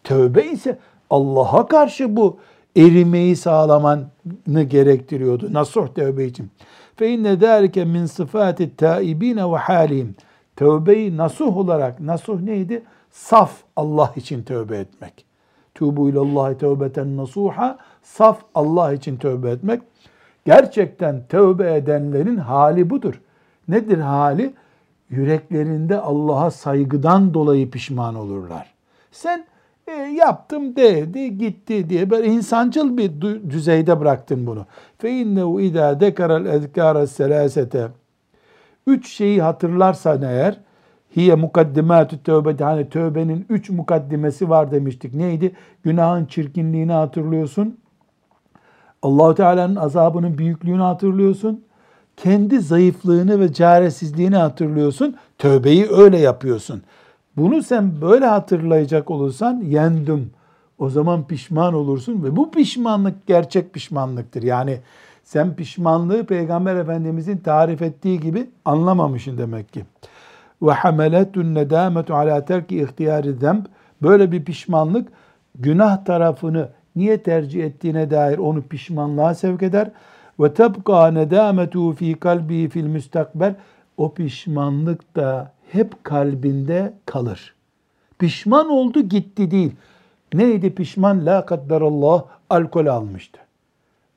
Tövbe 0.05 0.45
ise 0.45 0.79
Allah'a 1.11 1.67
karşı 1.67 2.17
bu 2.17 2.39
erimeyi 2.77 3.37
sağlamanı 3.37 4.63
gerektiriyordu. 4.69 5.53
Nasuh 5.53 5.89
tövbe 5.89 6.25
için. 6.25 6.51
Fe 6.97 7.11
inne 7.11 7.37
zâlike 7.37 7.85
min 7.85 8.07
sıfâti 8.07 8.77
tâibîne 8.77 9.53
ve 9.53 9.57
hâlihim. 9.57 10.15
Tövbeyi 10.57 11.17
nasuh 11.17 11.57
olarak, 11.57 12.01
nasuh 12.01 12.41
neydi? 12.41 12.83
Saf 13.11 13.53
Allah 13.77 14.13
için 14.17 14.43
tövbe 14.43 14.79
etmek. 14.79 15.25
Tubu 15.75 16.09
ilallahi 16.09 16.59
tövbeten 16.59 17.17
nasuha. 17.17 17.79
Saf 18.03 18.43
Allah 18.55 18.93
için 18.93 19.17
tövbe 19.17 19.51
etmek. 19.51 19.83
Gerçekten 20.45 21.23
tövbe 21.29 21.75
edenlerin 21.75 22.37
hali 22.37 22.91
budur. 22.91 23.21
Nedir 23.69 23.99
hali? 23.99 24.55
Yüreklerinde 25.11 26.01
Allah'a 26.01 26.51
saygıdan 26.51 27.35
dolayı 27.35 27.71
pişman 27.71 28.15
olurlar. 28.15 28.75
Sen 29.13 29.47
e, 29.87 29.93
yaptım 29.93 30.77
dedi 30.77 31.39
gitti 31.39 31.91
diye 31.91 32.11
böyle 32.11 32.27
insancıl 32.27 32.97
bir 32.97 33.21
düzeyde 33.51 34.01
bıraktın 34.01 34.47
bunu. 34.47 34.67
Fe 34.99 35.11
innehu 35.11 35.61
idâ 35.61 36.01
dekarel 36.01 36.47
ezkâre 36.47 37.07
selasete 37.07 37.89
Üç 38.87 39.09
şeyi 39.09 39.43
hatırlarsan 39.43 40.23
eğer 40.23 40.61
hiye 41.17 41.35
mukaddimatü 41.35 42.23
tövbe 42.23 42.65
hani 42.65 42.89
tövbenin 42.89 43.47
üç 43.49 43.71
mukaddimesi 43.71 44.49
var 44.51 44.71
demiştik. 44.71 45.15
Neydi? 45.15 45.53
Günahın 45.83 46.27
çirkinliğini 46.27 46.93
hatırlıyorsun. 46.93 47.79
Allahu 49.03 49.35
Teala'nın 49.35 49.77
azabının 49.77 50.39
büyüklüğünü 50.39 50.83
hatırlıyorsun. 50.83 51.65
Kendi 52.17 52.61
zayıflığını 52.61 53.41
ve 53.41 53.53
çaresizliğini 53.53 54.37
hatırlıyorsun. 54.37 55.17
Tövbeyi 55.39 55.89
öyle 55.91 56.19
yapıyorsun. 56.19 56.83
Bunu 57.37 57.63
sen 57.63 58.01
böyle 58.01 58.27
hatırlayacak 58.27 59.11
olursan 59.11 59.63
yendim. 59.65 60.31
O 60.79 60.89
zaman 60.89 61.27
pişman 61.27 61.75
olursun 61.75 62.25
ve 62.25 62.37
bu 62.37 62.51
pişmanlık 62.51 63.27
gerçek 63.27 63.73
pişmanlıktır. 63.73 64.43
Yani 64.43 64.79
sen 65.25 65.55
pişmanlığı 65.55 66.27
Peygamber 66.27 66.77
Efendimizin 66.77 67.37
tarif 67.37 67.83
ettiği 67.83 68.21
gibi 68.21 68.51
anlamamışsın 68.65 69.39
demek 69.39 69.73
ki. 69.73 69.85
Ve 70.63 70.73
hameletun 70.73 71.55
nedametu 71.55 72.15
ala 72.15 72.45
terki 72.45 72.83
ihtiyari 72.83 73.33
zemb. 73.33 73.67
Böyle 74.03 74.33
bir 74.33 74.45
pişmanlık 74.45 75.09
günah 75.55 76.05
tarafını 76.05 76.69
niye 76.97 77.23
tercih 77.23 77.65
ettiğine 77.65 78.11
dair 78.11 78.39
onu 78.39 78.63
pişmanlığa 78.63 79.35
sevk 79.35 79.63
eder. 79.63 79.91
Ve 80.41 80.55
tebqa 80.55 81.11
nedametu 81.11 81.93
fi 81.93 82.15
kalbi 82.15 82.69
fil 82.69 82.87
müstakbel. 82.87 83.55
O 83.97 84.15
pişmanlık 84.15 85.17
da 85.17 85.53
hep 85.73 86.05
kalbinde 86.05 86.93
kalır. 87.07 87.55
Pişman 88.19 88.71
oldu 88.71 89.01
gitti 89.01 89.51
değil. 89.51 89.73
Neydi 90.35 90.75
pişman? 90.75 91.27
La 91.27 91.47
kadderallah 91.47 92.25
alkol 92.51 92.87
almıştı. 92.87 93.39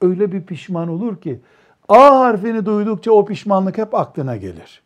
Öyle 0.01 0.31
bir 0.31 0.41
pişman 0.41 0.89
olur 0.89 1.21
ki 1.21 1.39
A 1.89 2.19
harfini 2.19 2.65
duydukça 2.65 3.11
o 3.11 3.25
pişmanlık 3.25 3.77
hep 3.77 3.95
aklına 3.95 4.35
gelir. 4.35 4.81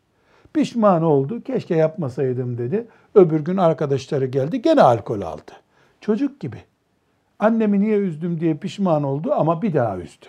Pişman 0.54 1.04
oldu. 1.04 1.44
Keşke 1.44 1.76
yapmasaydım 1.76 2.58
dedi. 2.58 2.88
Öbür 3.16 3.40
gün 3.40 3.58
arkadaşları 3.58 4.26
geldi. 4.26 4.62
Gene 4.62 4.82
alkol 4.82 5.22
aldı. 5.22 5.52
Çocuk 6.02 6.40
gibi. 6.40 6.58
Annemi 7.39 7.81
niye 7.81 7.99
üzdüm 7.99 8.41
diye 8.41 8.55
pişman 8.55 9.03
oldu 9.03 9.33
ama 9.33 9.63
bir 9.63 9.75
daha 9.75 9.99
üzdü. 9.99 10.27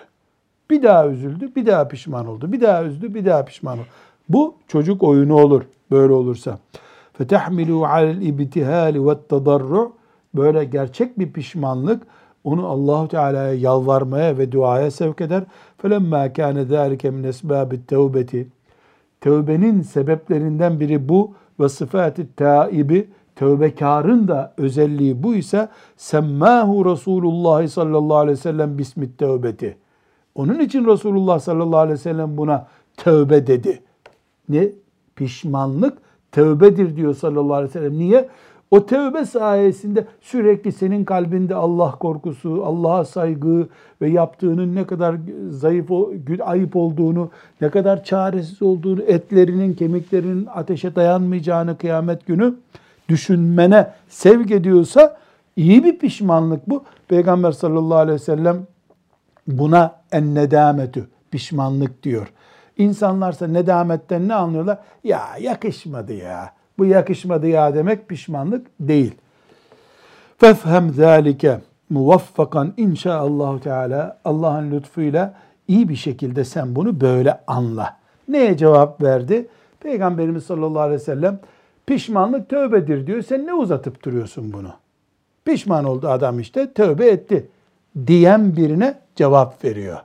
Bir 0.69 0.83
daha 0.83 1.07
üzüldü, 1.07 1.55
bir 1.55 1.65
daha 1.65 1.87
pişman 1.87 2.27
oldu. 2.27 2.51
Bir 2.51 2.61
daha 2.61 2.83
üzdü, 2.83 3.13
bir 3.13 3.25
daha 3.25 3.45
pişman 3.45 3.77
oldu. 3.77 3.87
Bu 4.29 4.55
çocuk 4.67 5.03
oyunu 5.03 5.35
olur 5.35 5.63
böyle 5.91 6.13
olursa. 6.13 6.59
فَتَحْمِلُوا 7.19 7.87
عَلَى 7.87 8.11
الْاِبْتِهَالِ 8.19 8.97
وَالتَّضَرُّ 8.97 9.89
Böyle 10.35 10.65
gerçek 10.65 11.19
bir 11.19 11.33
pişmanlık 11.33 12.03
onu 12.43 12.67
Allahu 12.67 13.07
Teala'ya 13.07 13.53
yalvarmaya 13.53 14.37
ve 14.37 14.51
duaya 14.51 14.91
sevk 14.91 15.21
eder. 15.21 15.43
فَلَمَّا 15.83 16.33
كَانَ 16.33 16.67
ذَٰلِكَ 16.67 17.07
مِنْ 17.07 17.31
أَسْبَابِ 17.31 17.79
التَّوْبَةِ 17.79 18.45
Tövbenin 19.21 19.81
sebeplerinden 19.81 20.79
biri 20.79 21.09
bu 21.09 21.33
ve 21.59 21.69
sıfat-ı 21.69 22.27
taibi 22.35 23.09
tövbekarın 23.40 24.28
da 24.28 24.54
özelliği 24.56 25.22
bu 25.22 25.34
ise 25.34 25.68
semmahu 25.96 26.92
Resulullah 26.92 27.68
sallallahu 27.68 28.16
aleyhi 28.16 28.38
ve 28.38 28.42
sellem 28.42 28.78
bismit 28.78 29.18
tövbeti. 29.18 29.76
Onun 30.34 30.58
için 30.58 30.86
Resulullah 30.86 31.38
sallallahu 31.38 31.78
aleyhi 31.78 31.98
ve 31.98 32.02
sellem 32.02 32.36
buna 32.36 32.66
tövbe 32.96 33.46
dedi. 33.46 33.82
Ne? 34.48 34.68
Pişmanlık 35.16 35.98
tövbedir 36.32 36.96
diyor 36.96 37.14
sallallahu 37.14 37.54
aleyhi 37.54 37.68
ve 37.68 37.72
sellem. 37.72 37.98
Niye? 37.98 38.28
O 38.70 38.86
tövbe 38.86 39.24
sayesinde 39.24 40.06
sürekli 40.20 40.72
senin 40.72 41.04
kalbinde 41.04 41.54
Allah 41.54 41.90
korkusu, 41.90 42.62
Allah'a 42.64 43.04
saygı 43.04 43.68
ve 44.02 44.08
yaptığının 44.08 44.74
ne 44.74 44.86
kadar 44.86 45.16
zayıf, 45.48 45.90
ayıp 46.40 46.76
olduğunu, 46.76 47.30
ne 47.60 47.70
kadar 47.70 48.04
çaresiz 48.04 48.62
olduğunu, 48.62 49.02
etlerinin, 49.02 49.74
kemiklerinin 49.74 50.46
ateşe 50.46 50.94
dayanmayacağını 50.94 51.78
kıyamet 51.78 52.26
günü 52.26 52.54
düşünmene 53.10 53.90
sevk 54.08 54.50
ediyorsa 54.50 55.16
iyi 55.56 55.84
bir 55.84 55.98
pişmanlık 55.98 56.70
bu. 56.70 56.84
Peygamber 57.08 57.52
sallallahu 57.52 57.98
aleyhi 57.98 58.20
ve 58.20 58.24
sellem 58.24 58.66
buna 59.46 59.94
en 60.12 60.34
nedametü, 60.34 61.08
pişmanlık 61.30 62.02
diyor. 62.02 62.32
İnsanlarsa 62.78 63.46
nedametten 63.46 64.28
ne 64.28 64.34
anlıyorlar? 64.34 64.78
Ya 65.04 65.20
yakışmadı 65.40 66.12
ya 66.12 66.52
bu 66.78 66.84
yakışmadı 66.84 67.46
ya 67.46 67.74
demek 67.74 68.08
pişmanlık 68.08 68.66
değil. 68.80 69.14
Fefhem 70.38 70.90
zâlike 70.90 71.60
muvaffakan 71.90 72.74
inşaallahu 72.76 73.60
teala 73.60 74.18
Allah'ın 74.24 74.70
lütfuyla 74.70 75.34
iyi 75.68 75.88
bir 75.88 75.96
şekilde 75.96 76.44
sen 76.44 76.76
bunu 76.76 77.00
böyle 77.00 77.40
anla. 77.46 77.96
Neye 78.28 78.56
cevap 78.56 79.02
verdi? 79.02 79.48
Peygamberimiz 79.80 80.44
sallallahu 80.44 80.80
aleyhi 80.80 81.00
ve 81.00 81.04
sellem 81.04 81.38
pişmanlık 81.90 82.48
tövbedir 82.48 83.06
diyor. 83.06 83.22
Sen 83.22 83.46
ne 83.46 83.54
uzatıp 83.54 84.04
duruyorsun 84.04 84.52
bunu? 84.52 84.72
Pişman 85.44 85.84
oldu 85.84 86.08
adam 86.08 86.40
işte 86.40 86.72
tövbe 86.72 87.06
etti 87.06 87.48
diyen 88.06 88.56
birine 88.56 88.98
cevap 89.16 89.64
veriyor. 89.64 89.98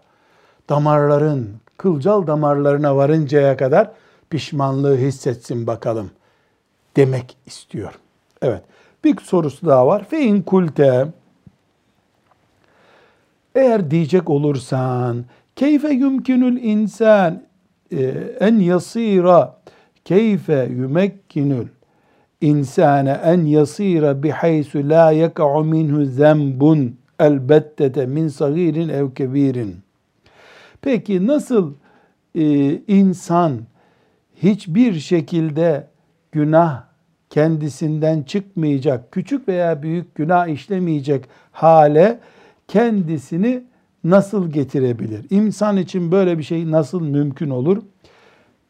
Damarların, 0.70 1.50
kılcal 1.78 2.28
damarlarına 2.28 2.96
varıncaya 2.96 3.58
kadar 3.58 3.92
pişmanlığı 4.30 4.98
hissetsin 4.98 5.68
bakalım 5.68 6.12
demek 6.96 7.38
istiyor. 7.46 7.94
Evet. 8.42 8.62
Bir 9.04 9.18
sorusu 9.18 9.68
daha 9.68 9.88
var. 9.88 10.04
Fe 10.10 10.22
in 10.22 10.42
kulte 10.42 11.08
eğer 13.56 13.92
diyecek 13.92 14.30
olursan 14.30 15.26
keyfe 15.56 15.90
yumkinul 15.90 16.58
insan 16.58 17.44
e, 17.92 18.06
en 18.40 18.60
yasira 18.60 19.58
keyfe 20.06 20.70
yumekkinul 20.72 21.66
insane 22.42 23.20
en 23.24 23.46
yasira 23.46 24.24
bihaysu 24.24 24.90
la 24.90 25.12
yeka'u 25.12 25.64
minhu 25.64 26.06
zembun 26.06 26.96
elbettete 27.20 28.06
min 28.06 28.28
sagirin 28.28 28.90
ev 28.90 29.14
kebirin. 29.14 29.76
Peki 30.82 31.28
nasıl 31.28 31.74
e, 32.36 32.74
insan 32.88 33.60
hiçbir 34.36 34.94
şekilde 34.94 35.88
günah 36.32 36.84
kendisinden 37.30 38.22
çıkmayacak, 38.22 39.12
küçük 39.12 39.48
veya 39.48 39.84
büyük 39.84 40.16
günah 40.16 40.48
işlemeyecek 40.48 41.26
hale 41.52 42.20
kendisini 42.68 43.64
nasıl 44.04 44.52
getirebilir? 44.52 45.26
İnsan 45.30 45.78
için 45.78 46.12
böyle 46.12 46.38
bir 46.38 46.44
şey 46.44 46.72
nasıl 46.72 47.02
mümkün 47.02 47.50
olur 47.50 47.82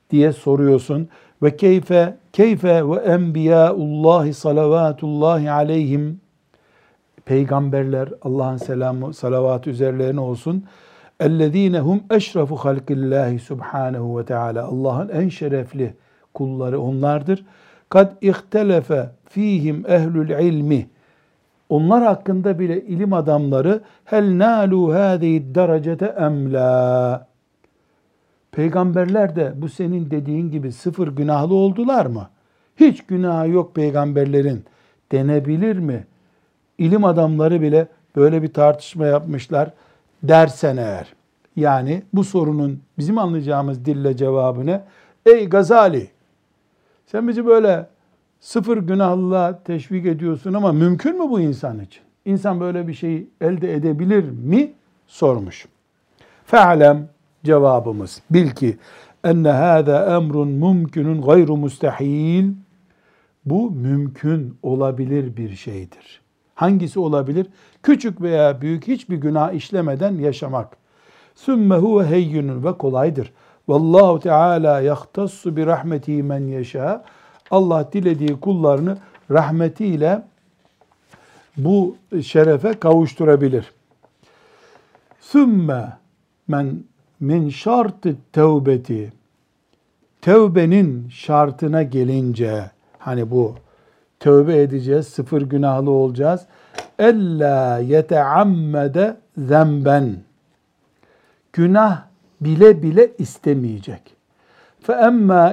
diye 0.10 0.34
soruyorsun. 0.34 1.10
Ve 1.44 1.58
keyfe 1.58 2.18
keyfe 2.36 2.90
ve 2.90 2.96
enbiyaullahi 2.96 4.34
salavatullahi 4.34 5.52
aleyhim 5.52 6.22
peygamberler 7.26 8.10
Allah'ın 8.22 8.58
selamı 8.58 9.14
salavat 9.14 9.68
üzerlerine 9.68 10.20
olsun. 10.20 10.66
Ellezine 11.20 11.80
hum 11.80 12.04
eşrafu 12.12 12.56
halkillahi 12.56 13.40
subhanahu 13.40 14.20
ve 14.20 14.26
teala. 14.26 14.66
Allah'ın 14.66 15.10
en 15.10 15.30
şerefli 15.30 15.94
kulları 16.34 16.80
onlardır. 16.80 17.46
Kad 17.90 18.12
ihtelefe 18.22 19.10
fihim 19.30 19.86
ehlül 19.88 20.30
ilmi. 20.30 20.90
Onlar 21.70 22.04
hakkında 22.04 22.60
bile 22.60 22.82
ilim 22.82 23.14
adamları 23.14 23.82
hel 24.06 24.38
nalu 24.38 24.94
hâzihi 24.94 25.56
derecete 25.56 26.06
emla. 26.06 27.28
Peygamberler 28.56 29.36
de 29.36 29.54
bu 29.56 29.70
senin 29.70 30.12
dediğin 30.12 30.52
gibi 30.52 30.72
sıfır 30.72 31.08
günahlı 31.08 31.54
oldular 31.54 32.06
mı? 32.06 32.30
Hiç 32.76 33.06
günah 33.06 33.48
yok 33.48 33.76
peygamberlerin 33.76 34.66
denebilir 35.12 35.78
mi? 35.78 36.08
İlim 36.78 37.06
adamları 37.06 37.62
bile 37.62 37.88
böyle 38.16 38.44
bir 38.44 38.54
tartışma 38.54 39.06
yapmışlar 39.06 39.74
dersen 40.24 40.78
eğer. 40.78 41.14
Yani 41.56 42.04
bu 42.14 42.24
sorunun 42.24 42.82
bizim 42.98 43.18
anlayacağımız 43.18 43.86
dille 43.86 44.18
cevabı 44.18 44.66
ne? 44.66 44.84
Ey 45.26 45.50
Gazali 45.50 46.08
Sen 47.06 47.28
bizi 47.28 47.46
böyle 47.46 47.88
sıfır 48.40 48.78
günahlığa 48.78 49.64
teşvik 49.64 50.06
ediyorsun 50.06 50.54
ama 50.54 50.72
mümkün 50.72 51.24
mü 51.24 51.30
bu 51.30 51.40
insan 51.40 51.80
için? 51.80 52.04
İnsan 52.26 52.60
böyle 52.60 52.88
bir 52.88 52.94
şeyi 52.94 53.30
elde 53.42 53.74
edebilir 53.74 54.30
mi? 54.30 54.74
Sormuş. 55.08 55.66
Fe'lem 56.46 57.15
cevabımız. 57.46 58.22
Bil 58.30 58.50
ki 58.50 58.78
enne 59.24 59.50
hâzâ 59.50 60.16
emrun 60.16 60.48
mumkinun 60.48 61.22
gayru 61.22 61.58
mustahil. 61.58 62.52
Bu 63.46 63.72
mümkün 63.72 64.58
olabilir 64.64 65.38
bir 65.38 65.56
şeydir. 65.56 66.22
Hangisi 66.56 67.00
olabilir? 67.00 67.48
Küçük 67.84 68.22
veya 68.22 68.62
büyük 68.62 68.88
hiçbir 68.88 69.18
günah 69.18 69.54
işlemeden 69.54 70.16
yaşamak. 70.16 70.78
Sümme 71.36 71.76
huve 71.76 72.06
heyyünün 72.06 72.64
ve 72.64 72.74
kolaydır. 72.74 73.34
Vallahu 73.68 74.20
Teala 74.20 74.82
yahtassu 74.82 75.56
bi 75.56 75.66
rahmeti 75.66 76.24
men 76.24 76.48
yeşâ. 76.48 77.04
Allah 77.52 77.90
dilediği 77.94 78.40
kullarını 78.40 78.98
rahmetiyle 79.32 80.24
bu 81.58 81.96
şerefe 82.24 82.74
kavuşturabilir. 82.74 83.72
Sümme 85.20 85.98
men 86.48 86.84
min 87.20 87.50
şartı 87.50 88.16
tevbeti 88.34 89.14
tevbenin 90.22 91.10
şartına 91.10 91.84
gelince 91.84 92.72
hani 93.00 93.32
bu 93.32 93.56
tövbe 94.20 94.62
edeceğiz, 94.62 95.08
sıfır 95.08 95.42
günahlı 95.42 95.92
olacağız. 95.92 96.46
Ella 97.00 97.80
yeteammede 97.80 99.18
zemben. 99.38 100.16
Günah 101.54 102.02
bile 102.42 102.84
bile 102.84 103.12
istemeyecek. 103.18 104.02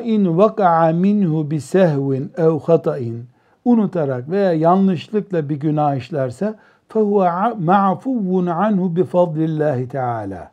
İn 0.04 0.38
vaka'a 0.38 0.92
minhu 0.92 1.50
bi 1.50 1.60
sehvin 1.60 2.32
ev 2.36 2.58
hata'in 2.58 3.26
unutarak 3.64 4.30
veya 4.30 4.52
yanlışlıkla 4.52 5.48
bir 5.48 5.56
günah 5.56 5.96
işlerse 5.96 6.54
fehuve 6.88 7.54
ma'fuvun 7.58 8.46
anhu 8.46 8.96
bi 8.96 9.04
fadlillahi 9.04 9.88
teala. 9.88 10.51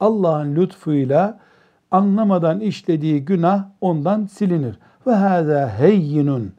Allah'ın 0.00 0.56
lütfuyla 0.56 1.38
anlamadan 1.90 2.60
işlediği 2.60 3.24
günah 3.24 3.64
ondan 3.80 4.26
silinir. 4.26 4.78
Ve 5.06 5.14
hâzâ 5.14 5.78
heyyinun. 5.78 6.52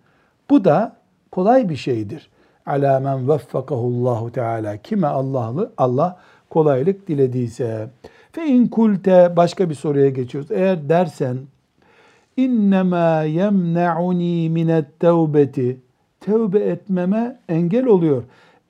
Bu 0.50 0.65
da 0.65 0.95
kolay 1.32 1.69
bir 1.69 1.76
şeydir. 1.76 2.30
Alâ 2.65 3.00
men 3.00 3.30
veffekahullahu 3.30 4.32
teâlâ. 4.32 4.78
Kime 4.78 5.08
Allah'lı 5.08 5.71
Allah 5.78 6.19
kolaylık 6.50 7.08
dilediyse. 7.08 7.89
Fe 8.32 8.45
in 8.45 8.67
kulte 8.67 9.34
başka 9.36 9.69
bir 9.69 9.76
soruya 9.76 10.10
geçiyoruz. 10.10 10.52
Eğer 10.52 10.89
dersen 10.89 11.38
innema 12.38 13.21
yemne'uni 13.21 14.50
minet 14.50 15.00
tevbeti 15.00 15.78
tevbe 16.19 16.60
etmeme 16.60 17.39
engel 17.50 17.86
oluyor. 17.86 18.23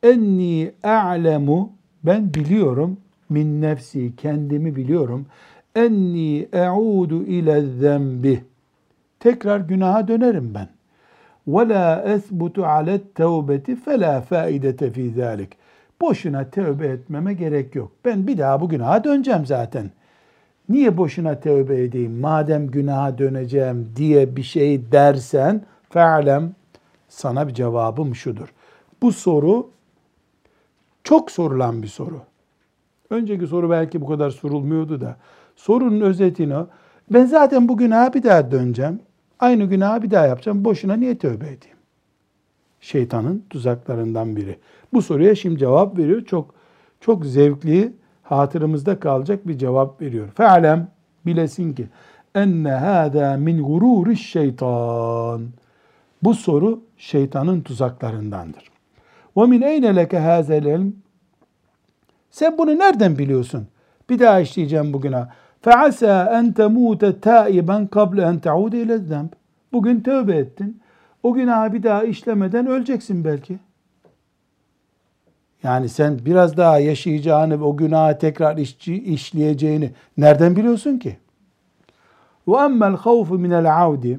Enni 0.04 0.72
a'lemu 0.84 1.72
ben 2.04 2.34
biliyorum 2.34 2.98
min 3.30 3.62
nefsi 3.62 4.16
kendimi 4.16 4.76
biliyorum. 4.76 5.26
Enni 5.76 6.48
e'udu 6.54 7.24
ile 7.24 7.62
zembi 7.62 8.44
tekrar 9.20 9.60
günaha 9.60 10.08
dönerim 10.08 10.54
ben. 10.56 10.70
Ve 11.48 11.70
la 11.70 12.04
esbutu 12.04 12.66
alet 12.66 13.16
tevbeti 13.16 13.76
fe 13.76 14.00
la 14.00 14.22
faidete 14.22 14.92
fi 14.92 15.10
zalik. 15.10 15.58
Boşuna 16.02 16.50
tevbe 16.50 16.88
etmeme 16.88 17.34
gerek 17.34 17.76
yok. 17.76 17.92
Ben 18.06 18.28
bir 18.28 18.38
daha 18.38 18.62
bu 18.62 18.70
günaha 18.70 19.04
döneceğim 19.04 19.46
zaten. 19.46 19.92
Niye 20.70 20.98
boşuna 20.98 21.40
tevbe 21.40 21.84
edeyim 21.84 22.20
madem 22.20 22.68
günaha 22.68 23.18
döneceğim 23.18 23.90
diye 23.96 24.36
bir 24.36 24.44
şey 24.44 24.92
dersen 24.92 25.62
fe'lem 25.90 26.56
sana 27.10 27.48
bir 27.48 27.54
cevabım 27.54 28.16
şudur. 28.16 28.54
Bu 29.02 29.12
soru 29.12 29.70
çok 31.04 31.32
sorulan 31.32 31.84
bir 31.84 31.88
soru. 31.88 32.22
Önceki 33.10 33.48
soru 33.48 33.70
belki 33.70 34.02
bu 34.02 34.08
kadar 34.08 34.30
sorulmuyordu 34.30 35.02
da. 35.02 35.18
Sorunun 35.56 36.02
özetini 36.02 36.56
ben 37.14 37.26
zaten 37.26 37.68
bu 37.68 37.78
günaha 37.78 38.14
bir 38.14 38.24
daha 38.24 38.52
döneceğim. 38.52 39.00
Aynı 39.40 39.64
günaha 39.64 40.04
bir 40.04 40.12
daha 40.12 40.28
yapacağım. 40.28 40.66
Boşuna 40.66 40.94
niye 40.94 41.18
tövbe 41.18 41.46
edeyim? 41.46 41.78
Şeytanın 42.82 43.44
tuzaklarından 43.50 44.36
biri. 44.36 44.60
Bu 44.94 45.02
soruya 45.02 45.36
şimdi 45.36 45.60
cevap 45.60 45.98
veriyor. 45.98 46.26
Çok 46.26 46.56
çok 47.02 47.26
zevkli, 47.26 47.94
hatırımızda 48.24 49.00
kalacak 49.00 49.48
bir 49.48 49.58
cevap 49.58 50.02
veriyor. 50.02 50.28
Fe'lem 50.38 50.88
bilesin 51.26 51.74
ki 51.74 51.88
enne 52.36 52.72
hâdâ 52.72 53.38
min 53.38 53.64
gurûri 53.64 54.16
şeytan. 54.16 55.48
Bu 56.24 56.34
soru 56.34 56.82
şeytanın 56.98 57.62
tuzaklarındandır. 57.62 58.72
Ve 59.38 59.46
min 59.46 59.62
eyne 59.62 59.96
leke 59.96 60.20
hâzel 60.20 60.66
ilm? 60.66 60.94
Sen 62.37 62.59
bunu 62.59 62.79
nereden 62.79 63.19
biliyorsun? 63.19 63.67
Bir 64.11 64.19
daha 64.19 64.41
işleyeceğim 64.41 64.93
bugüne. 64.93 65.27
فَعَسَى 65.65 66.29
اَنْ 66.29 66.55
تَمُوتَ 66.55 67.21
تَائِبًا 67.21 67.89
قَبْلَ 67.89 68.23
اَنْ 68.23 68.41
تَعُودَ 68.41 68.75
اِلَى 68.75 69.09
الذَّنْبِ 69.09 69.29
Bugün 69.73 70.01
tövbe 70.01 70.37
ettin. 70.37 70.81
O 71.23 71.33
günahı 71.33 71.73
bir 71.73 71.83
daha 71.83 72.05
işlemeden 72.05 72.67
öleceksin 72.67 73.25
belki. 73.25 73.59
Yani 75.63 75.89
sen 75.89 76.19
biraz 76.27 76.57
daha 76.57 76.79
yaşayacağını 76.79 77.61
ve 77.61 77.65
o 77.65 77.77
günahı 77.77 78.19
tekrar 78.19 78.57
işleyeceğini 78.87 79.91
nereden 80.17 80.57
biliyorsun 80.57 80.99
ki? 80.99 81.17
وَاَمَّا 82.47 82.97
الْخَوْفُ 82.97 83.29
مِنَ 83.29 83.67
الْعَوْدِ 83.67 84.19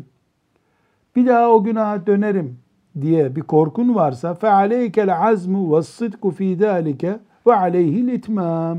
Bir 1.15 1.27
daha 1.27 1.49
o 1.49 1.63
günaha 1.63 2.07
dönerim 2.07 2.59
diye 3.01 3.35
bir 3.35 3.41
korkun 3.41 3.95
varsa 3.95 4.31
فَعَلَيْكَ 4.31 4.91
الْعَزْمُ 4.91 5.53
وَالصِّدْقُ 5.55 6.31
ف۪ي 6.31 6.57
ذَٰلِكَ 6.57 7.17
ve 7.48 7.54
aleyhil 7.56 8.08
itmam. 8.08 8.78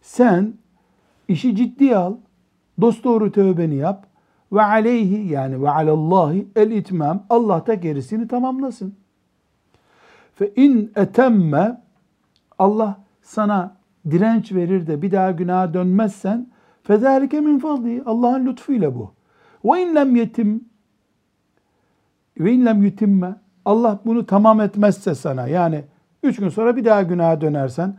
Sen 0.00 0.54
işi 1.28 1.56
ciddiye 1.56 1.96
al, 1.96 2.14
dosdoğru 2.80 3.32
tövbeni 3.32 3.74
yap 3.74 4.06
ve 4.52 4.62
aleyhi 4.62 5.32
yani 5.32 5.62
ve 5.62 5.70
alallahi 5.70 6.48
el 6.56 6.70
itmam. 6.70 7.22
Allah 7.30 7.66
da 7.66 7.74
gerisini 7.74 8.28
tamamlasın. 8.28 8.94
Fe 10.34 10.52
in 10.56 10.92
etemme 10.96 11.82
Allah 12.58 13.00
sana 13.22 13.76
direnç 14.10 14.52
verir 14.52 14.86
de 14.86 15.02
bir 15.02 15.12
daha 15.12 15.30
günaha 15.30 15.74
dönmezsen 15.74 16.46
fezalike 16.82 17.40
min 17.40 17.58
fadli 17.58 18.02
Allah'ın 18.06 18.46
lütfuyla 18.46 18.94
bu. 18.94 19.12
Ve 19.64 19.82
in 19.82 19.94
lem 19.94 20.16
yetim 20.16 20.64
ve 22.38 22.52
in 22.52 22.66
lem 22.66 22.82
yutimme 22.82 23.36
Allah 23.64 24.00
bunu 24.04 24.26
tamam 24.26 24.60
etmezse 24.60 25.14
sana 25.14 25.48
yani 25.48 25.84
üç 26.22 26.36
gün 26.36 26.48
sonra 26.48 26.76
bir 26.76 26.84
daha 26.84 27.02
günaha 27.02 27.40
dönersen 27.40 27.96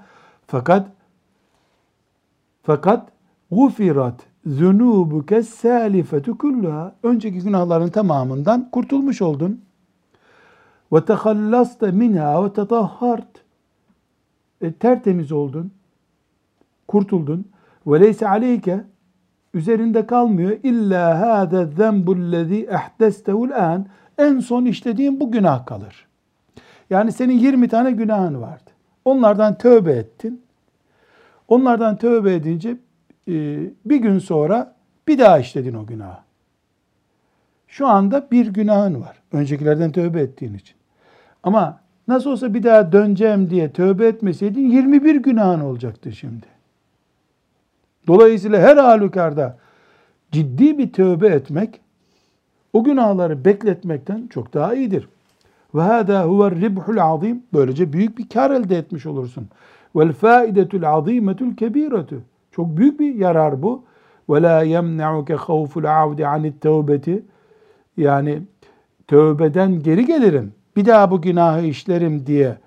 fakat 0.48 0.88
fakat 2.64 3.10
gufirat 3.52 4.30
zunubuke 4.46 5.44
salifetu 5.44 6.38
kulluha. 6.38 6.96
Önceki 7.04 7.40
günahların 7.40 7.90
tamamından 7.90 8.70
kurtulmuş 8.72 9.22
oldun. 9.22 9.62
Ve 10.94 11.06
tehallasta 11.06 11.88
minha 11.88 12.46
ve 12.46 12.54
tetahhart. 12.54 13.28
E, 14.62 14.74
tertemiz 14.74 15.32
oldun. 15.32 15.72
Kurtuldun. 16.88 17.46
Ve 17.88 18.00
leyse 18.00 18.30
aleyke 18.30 18.84
üzerinde 19.54 20.08
kalmıyor. 20.08 20.58
İlla 20.64 21.22
hâze 21.22 21.66
zenbullezî 21.66 22.70
ehdestehu'l 22.72 23.52
an. 23.52 23.86
En 24.18 24.40
son 24.40 24.66
işlediğin 24.66 25.20
bu 25.20 25.32
günah 25.32 25.66
kalır. 25.66 26.09
Yani 26.90 27.12
senin 27.12 27.40
20 27.40 27.68
tane 27.68 27.92
günahın 27.92 28.42
vardı. 28.42 28.70
Onlardan 29.06 29.58
tövbe 29.58 29.92
ettin. 29.92 30.42
Onlardan 31.48 31.98
tövbe 31.98 32.36
edince 32.36 32.70
e, 33.28 33.60
bir 33.86 33.98
gün 33.98 34.20
sonra 34.20 34.76
bir 35.08 35.20
daha 35.20 35.40
işledin 35.40 35.74
o 35.74 35.86
günahı. 35.86 36.18
Şu 37.68 37.88
anda 37.88 38.28
bir 38.32 38.48
günahın 38.48 39.02
var. 39.02 39.22
Öncekilerden 39.32 39.92
tövbe 39.92 40.22
ettiğin 40.22 40.54
için. 40.54 40.76
Ama 41.44 41.80
nasıl 42.08 42.30
olsa 42.30 42.54
bir 42.54 42.64
daha 42.64 42.92
döneceğim 42.92 43.50
diye 43.50 43.72
tövbe 43.72 44.08
etmeseydin 44.08 44.70
21 44.70 45.16
günahın 45.16 45.60
olacaktı 45.60 46.12
şimdi. 46.12 46.46
Dolayısıyla 48.08 48.60
her 48.60 48.78
halükarda 48.78 49.58
ciddi 50.32 50.78
bir 50.78 50.94
tövbe 50.94 51.28
etmek 51.28 51.82
o 52.74 52.84
günahları 52.84 53.46
bekletmekten 53.46 54.28
çok 54.28 54.54
daha 54.54 54.74
iyidir. 54.74 55.10
Ve 55.76 55.82
hâdâ 55.82 56.26
huver 56.26 56.56
ribhul 56.56 56.98
azim. 56.98 57.44
Böylece 57.54 57.94
büyük 57.94 58.18
bir 58.18 58.30
kar 58.30 58.52
elde 58.52 58.78
etmiş 58.78 59.06
olursun. 59.06 59.48
Vel 59.96 60.14
faidetul 60.14 60.84
azimetul 60.84 61.56
kebiretu. 61.56 62.22
Çok 62.52 62.78
büyük 62.78 63.00
bir 63.00 63.16
yarar 63.16 63.62
bu. 63.62 63.84
Ve 64.30 64.42
la 64.42 64.64
yemne'uke 64.64 65.36
havful 65.36 65.84
avdi 65.84 66.28
anit 66.28 66.62
tevbeti. 66.62 67.24
Yani 67.98 68.42
tövbeden 69.08 69.84
geri 69.84 70.06
gelirim. 70.06 70.54
Bir 70.76 70.86
daha 70.86 71.12
bu 71.12 71.22
günahı 71.22 71.66
işlerim 71.66 72.26
diye 72.26 72.58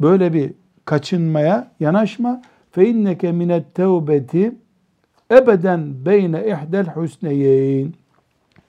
böyle 0.00 0.32
bir 0.32 0.52
kaçınmaya 0.84 1.70
yanaşma. 1.80 2.42
Fe 2.70 2.88
inneke 2.88 3.32
minet 3.32 3.74
tevbeti 3.74 4.52
ebeden 5.30 6.04
beyne 6.06 6.46
ihdel 6.46 6.86
husneyeyn. 6.86 7.94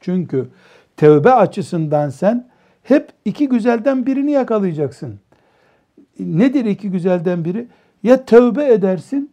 Çünkü 0.02 0.48
tevbe 0.98 1.34
açısından 1.34 2.10
sen 2.10 2.51
hep 2.84 3.10
iki 3.26 3.50
güzelden 3.50 4.06
birini 4.06 4.32
yakalayacaksın. 4.32 5.20
Nedir 6.20 6.66
iki 6.66 6.92
güzelden 6.92 7.46
biri? 7.46 7.68
Ya 8.04 8.26
tevbe 8.26 8.74
edersin, 8.74 9.32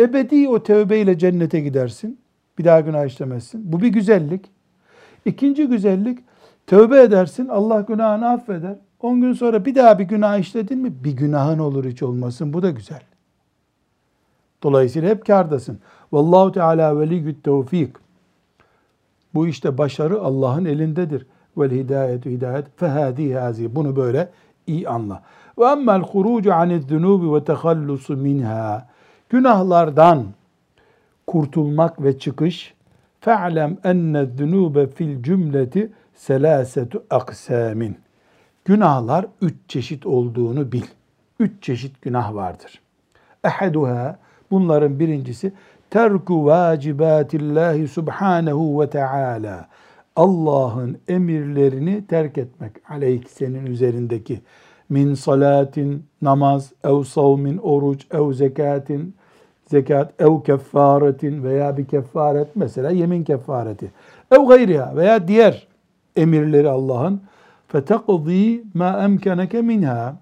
ebedi 0.00 0.48
o 0.48 0.62
tevbeyle 0.62 1.18
cennete 1.18 1.60
gidersin. 1.60 2.18
Bir 2.58 2.64
daha 2.64 2.80
günah 2.80 3.06
işlemezsin. 3.06 3.72
Bu 3.72 3.80
bir 3.80 3.88
güzellik. 3.88 4.50
İkinci 5.24 5.66
güzellik, 5.66 6.18
tövbe 6.66 7.02
edersin, 7.02 7.48
Allah 7.48 7.80
günahını 7.80 8.28
affeder. 8.28 8.76
10 9.00 9.20
gün 9.20 9.32
sonra 9.32 9.64
bir 9.64 9.74
daha 9.74 9.98
bir 9.98 10.04
günah 10.04 10.38
işledin 10.38 10.78
mi 10.78 10.92
bir 11.04 11.12
günahın 11.12 11.58
olur 11.58 11.84
hiç 11.84 12.02
olmasın. 12.02 12.52
Bu 12.52 12.62
da 12.62 12.70
güzel. 12.70 13.02
Dolayısıyla 14.62 15.10
hep 15.10 15.26
kardasın. 15.26 15.78
Vallahu 16.12 16.52
Teala 16.52 17.00
veliyyü't 17.00 17.44
tevfik. 17.44 17.96
Bu 19.34 19.46
işte 19.46 19.78
başarı 19.78 20.20
Allah'ın 20.20 20.64
elindedir. 20.64 21.26
Vel 21.58 21.70
hidayetu 21.70 22.30
hidayet 22.30 22.66
fehâdî 22.76 23.34
hâzî. 23.34 23.74
Bunu 23.74 23.96
böyle 23.96 24.28
iyi 24.66 24.88
anla. 24.88 25.22
Ve 25.58 25.64
emmel 25.64 26.00
hurucu 26.00 26.54
aniz 26.54 26.86
zunubi 26.86 27.34
ve 27.34 27.44
tehallusu 27.44 28.16
minha. 28.16 28.88
Günahlardan 29.28 30.26
kurtulmak 31.26 32.02
ve 32.02 32.18
çıkış 32.18 32.74
fe'lem 33.20 33.76
enne 33.84 34.26
zunube 34.26 34.86
fil 34.86 35.22
cümleti 35.22 35.92
selasetu 36.14 37.02
aksamin. 37.10 37.98
Günahlar 38.64 39.26
üç 39.42 39.54
çeşit 39.68 40.06
olduğunu 40.06 40.72
bil. 40.72 40.84
Üç 41.40 41.62
çeşit 41.62 42.02
günah 42.02 42.34
vardır. 42.34 42.80
Ehaduha 43.44 44.18
bunların 44.50 44.98
birincisi 44.98 45.52
terku 45.90 46.46
vacibatillahi 46.46 47.88
subhanehu 47.88 48.80
ve 48.80 48.90
teala. 48.90 49.68
Allah'ın 50.16 50.98
emirlerini 51.08 52.06
terk 52.06 52.38
etmek. 52.38 52.72
Aleyk 52.90 53.30
senin 53.30 53.66
üzerindeki 53.66 54.40
min 54.88 55.14
salatin 55.14 56.04
namaz, 56.22 56.72
ev 56.84 57.02
savmin 57.02 57.58
oruç, 57.58 58.06
ev 58.10 58.32
zekatin 58.32 59.14
zekat, 59.66 60.20
ev 60.20 60.42
kefaretin 60.42 61.44
veya 61.44 61.76
bir 61.76 61.84
kefaret 61.84 62.56
mesela 62.56 62.90
yemin 62.90 63.24
kefareti. 63.24 63.90
Ev 64.30 64.46
gayriha 64.48 64.96
veya 64.96 65.28
diğer 65.28 65.66
emirleri 66.16 66.68
Allah'ın 66.68 67.22
fetekzi 67.68 68.64
ma 68.74 69.04
emkeneke 69.04 69.62
minha. 69.62 70.16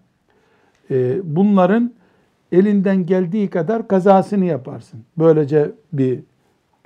Ee, 0.90 1.20
bunların 1.36 1.92
elinden 2.52 3.06
geldiği 3.06 3.50
kadar 3.50 3.88
kazasını 3.88 4.44
yaparsın. 4.44 5.00
Böylece 5.18 5.70
bir 5.92 6.20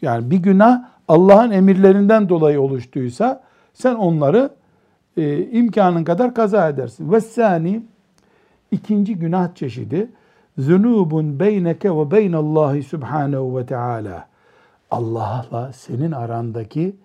yani 0.03 0.31
bir 0.31 0.37
günah 0.37 0.92
Allah'ın 1.09 1.51
emirlerinden 1.51 2.29
dolayı 2.29 2.61
oluştuysa 2.61 3.43
sen 3.75 3.95
onları 3.95 4.51
e, 5.17 5.47
imkanın 5.47 6.05
kadar 6.05 6.35
kaza 6.35 6.69
edersin. 6.69 7.13
Ve 7.13 7.21
sani 7.21 7.83
ikinci 8.71 9.15
günah 9.15 9.55
çeşidi 9.55 10.11
zunubun 10.59 11.41
beyneke 11.41 11.91
ve 11.91 12.11
beynallahi 12.11 12.83
subhanehu 12.83 13.59
ve 13.59 13.67
teala. 13.67 14.29
Allah'la 14.91 15.73
senin 15.73 16.13
arandaki 16.13 16.97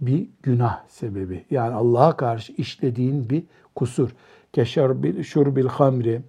bir 0.00 0.26
günah 0.42 0.80
sebebi. 0.88 1.44
Yani 1.50 1.74
Allah'a 1.74 2.16
karşı 2.16 2.52
işlediğin 2.52 3.30
bir 3.30 3.42
kusur. 3.74 4.10
Keşerbil 4.52 5.22
şurbil 5.22 5.66
hamri 5.66 6.22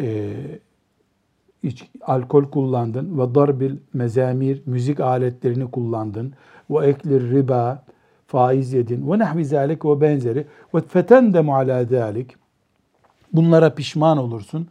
e, 0.00 0.34
iç, 1.62 1.90
alkol 2.02 2.44
kullandın 2.44 3.18
ve 3.18 3.34
darbil 3.34 3.76
mezamir 3.94 4.62
müzik 4.66 5.00
aletlerini 5.00 5.70
kullandın 5.70 6.32
ve 6.70 6.86
eklir 6.86 7.30
riba 7.30 7.82
faiz 8.26 8.72
yedin 8.72 9.12
ve 9.12 9.18
nahvi 9.18 9.44
zalik 9.44 9.84
ve 9.84 10.00
benzeri 10.00 10.46
ve 10.74 10.80
fetendemu 10.80 11.56
ala 11.56 11.84
zalik 11.84 12.36
bunlara 13.32 13.74
pişman 13.74 14.18
olursun 14.18 14.68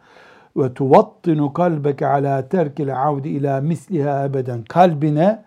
ve 0.58 0.74
tuvattinu 0.74 1.54
kalbeke 1.54 2.08
ala 2.08 2.50
terkil 2.50 3.04
avdi 3.04 3.30
ila 3.30 3.62
misliha 3.62 4.26
ebeden 4.26 4.64
kalbine 4.64 5.44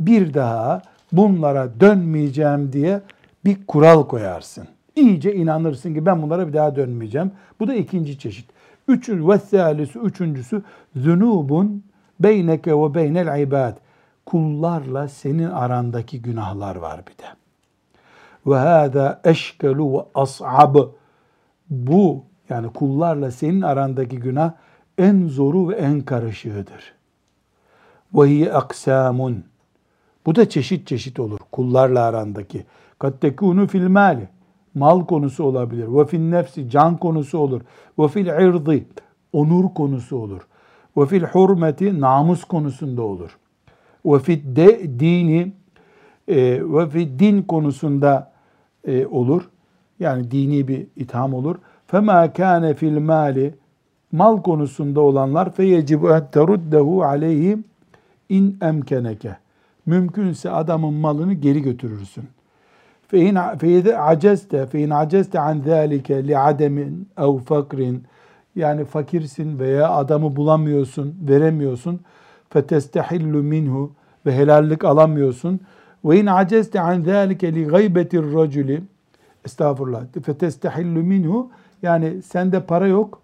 bir 0.00 0.34
daha 0.34 0.82
bunlara 1.12 1.80
dönmeyeceğim 1.80 2.72
diye 2.72 3.00
bir 3.44 3.66
kural 3.66 4.02
koyarsın. 4.02 4.68
İyice 4.96 5.34
inanırsın 5.34 5.94
ki 5.94 6.06
ben 6.06 6.22
bunlara 6.22 6.48
bir 6.48 6.52
daha 6.52 6.76
dönmeyeceğim. 6.76 7.32
Bu 7.60 7.68
da 7.68 7.74
ikinci 7.74 8.18
çeşit. 8.18 8.50
Üçüncü 8.88 9.28
ve 9.28 9.38
salisi, 9.38 9.98
üçüncüsü 9.98 10.62
zunubun 10.96 11.84
beyneke 12.20 12.72
ve 12.78 12.94
beynel 12.94 13.40
ibad. 13.40 13.76
Kullarla 14.26 15.08
senin 15.08 15.50
arandaki 15.50 16.22
günahlar 16.22 16.76
var 16.76 17.02
bir 17.06 17.18
de. 17.18 17.28
Ve 18.46 18.56
hâzâ 18.56 19.20
eşkelu 19.24 19.94
ve 19.94 20.04
as'ab. 20.14 20.76
Bu 21.70 22.24
yani 22.48 22.72
kullarla 22.72 23.30
senin 23.30 23.60
arandaki 23.60 24.18
günah 24.18 24.52
en 24.98 25.26
zoru 25.26 25.68
ve 25.68 25.74
en 25.74 26.00
karışığıdır. 26.00 26.94
Ve 28.14 28.26
hiye 28.26 28.52
aksamun. 28.52 29.44
Bu 30.26 30.34
da 30.34 30.48
çeşit 30.48 30.86
çeşit 30.86 31.20
olur 31.20 31.38
kullarla 31.52 32.02
arandaki. 32.02 32.66
Kat 32.98 33.20
tekunu 33.20 33.66
fil 33.66 33.88
mali. 33.88 34.28
Mal 34.74 35.06
konusu 35.06 35.44
olabilir. 35.44 35.86
Ve 35.88 36.04
fil 36.04 36.20
nefsi 36.20 36.70
can 36.70 36.96
konusu 36.96 37.38
olur. 37.38 37.60
Ve 37.98 38.08
fil 38.08 38.26
irdi 38.26 38.86
onur 39.32 39.74
konusu 39.74 40.16
olur. 40.16 40.40
Ve 40.96 41.06
fil 41.06 41.22
hurmeti 41.22 42.00
namus 42.00 42.44
konusunda 42.44 43.02
olur. 43.02 43.38
Ve 44.04 44.18
fil 44.18 44.56
de, 44.56 45.00
dini 45.00 45.52
e, 46.28 46.36
ve 46.62 46.88
fil 46.88 47.18
din 47.18 47.42
konusunda 47.42 48.32
e, 48.86 49.06
olur. 49.06 49.48
Yani 50.00 50.30
dini 50.30 50.68
bir 50.68 50.86
itham 50.96 51.34
olur. 51.34 51.56
Fema 51.86 52.32
kâne 52.32 52.74
fil 52.74 53.00
mali 53.00 53.54
mal 54.12 54.42
konusunda 54.42 55.00
olanlar 55.00 55.52
feyecibu 55.54 56.10
en 56.10 56.30
teruddehu 56.30 57.04
aleyhi 57.04 57.58
in 58.28 58.58
emkeneke. 58.62 59.36
Mümkünse 59.86 60.50
adamın 60.50 60.94
malını 60.94 61.32
geri 61.32 61.62
götürürsün. 61.62 62.24
Feyde 63.10 63.98
aceste 63.98 64.66
fein 64.66 64.90
aceste 64.90 65.40
an 65.40 65.62
zalike 65.66 66.28
li 66.28 66.38
ademin 66.38 67.08
ev 67.18 67.38
fakrin 67.38 68.04
yani 68.56 68.84
fakirsin 68.84 69.58
veya 69.58 69.90
adamı 69.90 70.36
bulamıyorsun, 70.36 71.16
veremiyorsun. 71.28 72.00
Fetestehillu 72.50 73.42
minhu 73.42 73.92
ve 74.26 74.36
helallik 74.36 74.84
alamıyorsun. 74.84 75.60
Ve 76.04 76.20
in 76.20 76.26
aceste 76.26 76.80
an 76.80 77.02
zalike 77.02 77.54
li 77.54 77.64
gaybetir 77.64 78.34
raculi 78.34 78.82
estağfurullah. 79.44 80.02
Fetestehillu 80.22 81.02
minhu 81.02 81.50
yani 81.82 82.22
sende 82.22 82.60
para 82.60 82.86
yok. 82.86 83.20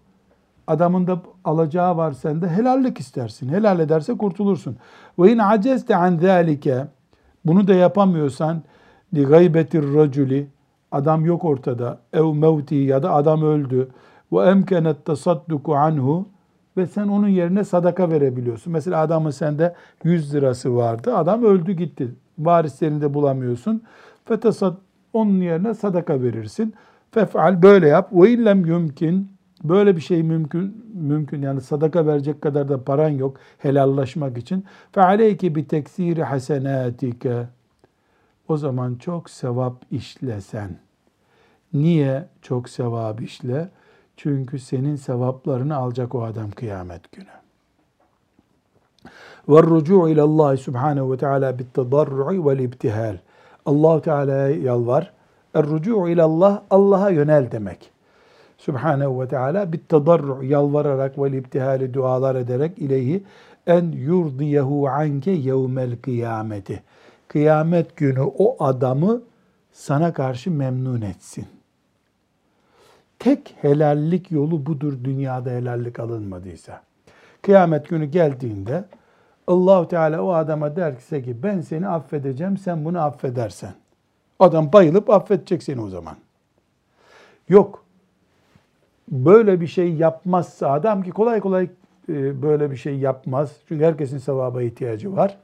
Adamın 0.67 1.07
da 1.07 1.21
alacağı 1.43 1.97
var 1.97 2.11
sende. 2.11 2.49
Helallik 2.49 2.99
istersin. 2.99 3.49
Helal 3.49 3.79
ederse 3.79 4.17
kurtulursun. 4.17 4.77
Ve 5.19 5.31
in 5.31 5.37
acezte 5.37 5.95
an 5.95 6.17
zalike 6.17 6.87
bunu 7.45 7.67
da 7.67 7.73
yapamıyorsan 7.73 8.63
li 9.15 9.23
gaybetir 9.25 9.93
raculi 9.93 10.47
adam 10.91 11.25
yok 11.25 11.45
ortada. 11.45 11.99
Ev 12.13 12.33
mevti 12.33 12.75
ya 12.75 13.03
da 13.03 13.13
adam 13.13 13.41
öldü. 13.41 13.87
Ve 14.31 14.41
emkenet 14.41 15.05
tasadduku 15.05 15.75
anhu 15.75 16.25
ve 16.77 16.87
sen 16.87 17.07
onun 17.07 17.27
yerine 17.27 17.63
sadaka 17.63 18.09
verebiliyorsun. 18.09 18.73
Mesela 18.73 19.01
adamın 19.01 19.31
sende 19.31 19.75
100 20.03 20.33
lirası 20.33 20.75
vardı. 20.75 21.15
Adam 21.15 21.43
öldü 21.43 21.71
gitti. 21.71 22.15
Varislerini 22.39 23.01
de 23.01 23.13
bulamıyorsun. 23.13 23.83
Fetesad 24.25 24.75
onun 25.13 25.41
yerine 25.41 25.73
sadaka 25.73 26.21
verirsin. 26.21 26.73
Fef'al 27.11 27.61
böyle 27.61 27.87
yap. 27.87 28.09
Ve 28.11 28.31
illem 28.31 28.65
yumkin 28.65 29.31
böyle 29.63 29.95
bir 29.95 30.01
şey 30.01 30.23
mümkün 30.23 30.85
mümkün 30.93 31.41
yani 31.41 31.61
sadaka 31.61 32.05
verecek 32.05 32.41
kadar 32.41 32.69
da 32.69 32.83
paran 32.83 33.09
yok 33.09 33.37
helallaşmak 33.57 34.37
için. 34.37 34.65
Fe 34.91 35.01
aleyke 35.01 35.55
bi 35.55 35.67
teksiri 35.67 36.23
hasenatike. 36.23 37.47
O 38.47 38.57
zaman 38.57 38.95
çok 38.95 39.29
sevap 39.29 39.73
işlesen. 39.91 40.77
Niye 41.73 42.25
çok 42.41 42.69
sevap 42.69 43.21
işle? 43.21 43.69
Çünkü 44.17 44.59
senin 44.59 44.95
sevaplarını 44.95 45.75
alacak 45.75 46.15
o 46.15 46.23
adam 46.23 46.51
kıyamet 46.51 47.11
günü. 47.11 47.29
Ve 49.49 49.63
rucu 49.63 50.09
ile 50.09 50.21
Allah 50.21 50.57
Subhanahu 50.57 51.11
ve 51.11 51.17
Teala 51.17 51.59
bit 51.59 51.73
tadarru'i 51.73 52.45
vel 52.45 52.59
ibtihal. 52.59 53.17
Allah 53.65 54.01
Teala'ya 54.01 54.49
yalvar. 54.49 55.13
Er-rucu 55.53 56.07
ile 56.07 56.23
Allah 56.23 56.63
Allah'a 56.69 57.09
yönel 57.09 57.51
demek. 57.51 57.91
Subhanehu 58.57 59.21
ve 59.21 59.27
Teala 59.27 59.73
bit 59.73 59.89
tadarru 59.89 60.43
yalvararak 60.43 61.17
ve 61.17 61.37
ibtihali 61.37 61.93
dualar 61.93 62.35
ederek 62.35 62.77
ileyhi 62.77 63.23
en 63.67 63.91
yurdiyehu 63.91 64.87
anke 64.87 65.31
yevmel 65.31 65.97
kıyameti. 65.97 66.83
Kıyamet 67.27 67.97
günü 67.97 68.21
o 68.21 68.63
adamı 68.63 69.21
sana 69.71 70.13
karşı 70.13 70.51
memnun 70.51 71.01
etsin. 71.01 71.45
Tek 73.19 73.55
helallik 73.61 74.31
yolu 74.31 74.65
budur 74.65 74.93
dünyada 75.03 75.49
helallik 75.49 75.99
alınmadıysa. 75.99 76.81
Kıyamet 77.41 77.89
günü 77.89 78.05
geldiğinde 78.05 78.85
Allahu 79.47 79.87
Teala 79.87 80.21
o 80.21 80.33
adama 80.33 80.75
derse 80.75 81.23
ki 81.23 81.43
ben 81.43 81.61
seni 81.61 81.87
affedeceğim 81.87 82.57
sen 82.57 82.85
bunu 82.85 82.99
affedersen. 83.01 83.73
Adam 84.39 84.73
bayılıp 84.73 85.09
affedecek 85.09 85.63
seni 85.63 85.81
o 85.81 85.89
zaman. 85.89 86.15
Yok. 87.49 87.83
Böyle 89.11 89.61
bir 89.61 89.67
şey 89.67 89.93
yapmazsa 89.93 90.71
adam 90.71 91.03
ki 91.03 91.11
kolay 91.11 91.39
kolay 91.39 91.69
e, 92.09 92.41
böyle 92.41 92.71
bir 92.71 92.75
şey 92.75 92.97
yapmaz. 92.97 93.51
Çünkü 93.67 93.85
herkesin 93.85 94.17
sevaba 94.17 94.63
ihtiyacı 94.63 95.15
var. 95.15 95.37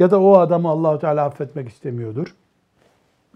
Ya 0.00 0.10
da 0.10 0.20
o 0.20 0.38
adamı 0.38 0.68
Allahu 0.68 0.98
Teala 0.98 1.24
affetmek 1.24 1.68
istemiyordur. 1.68 2.34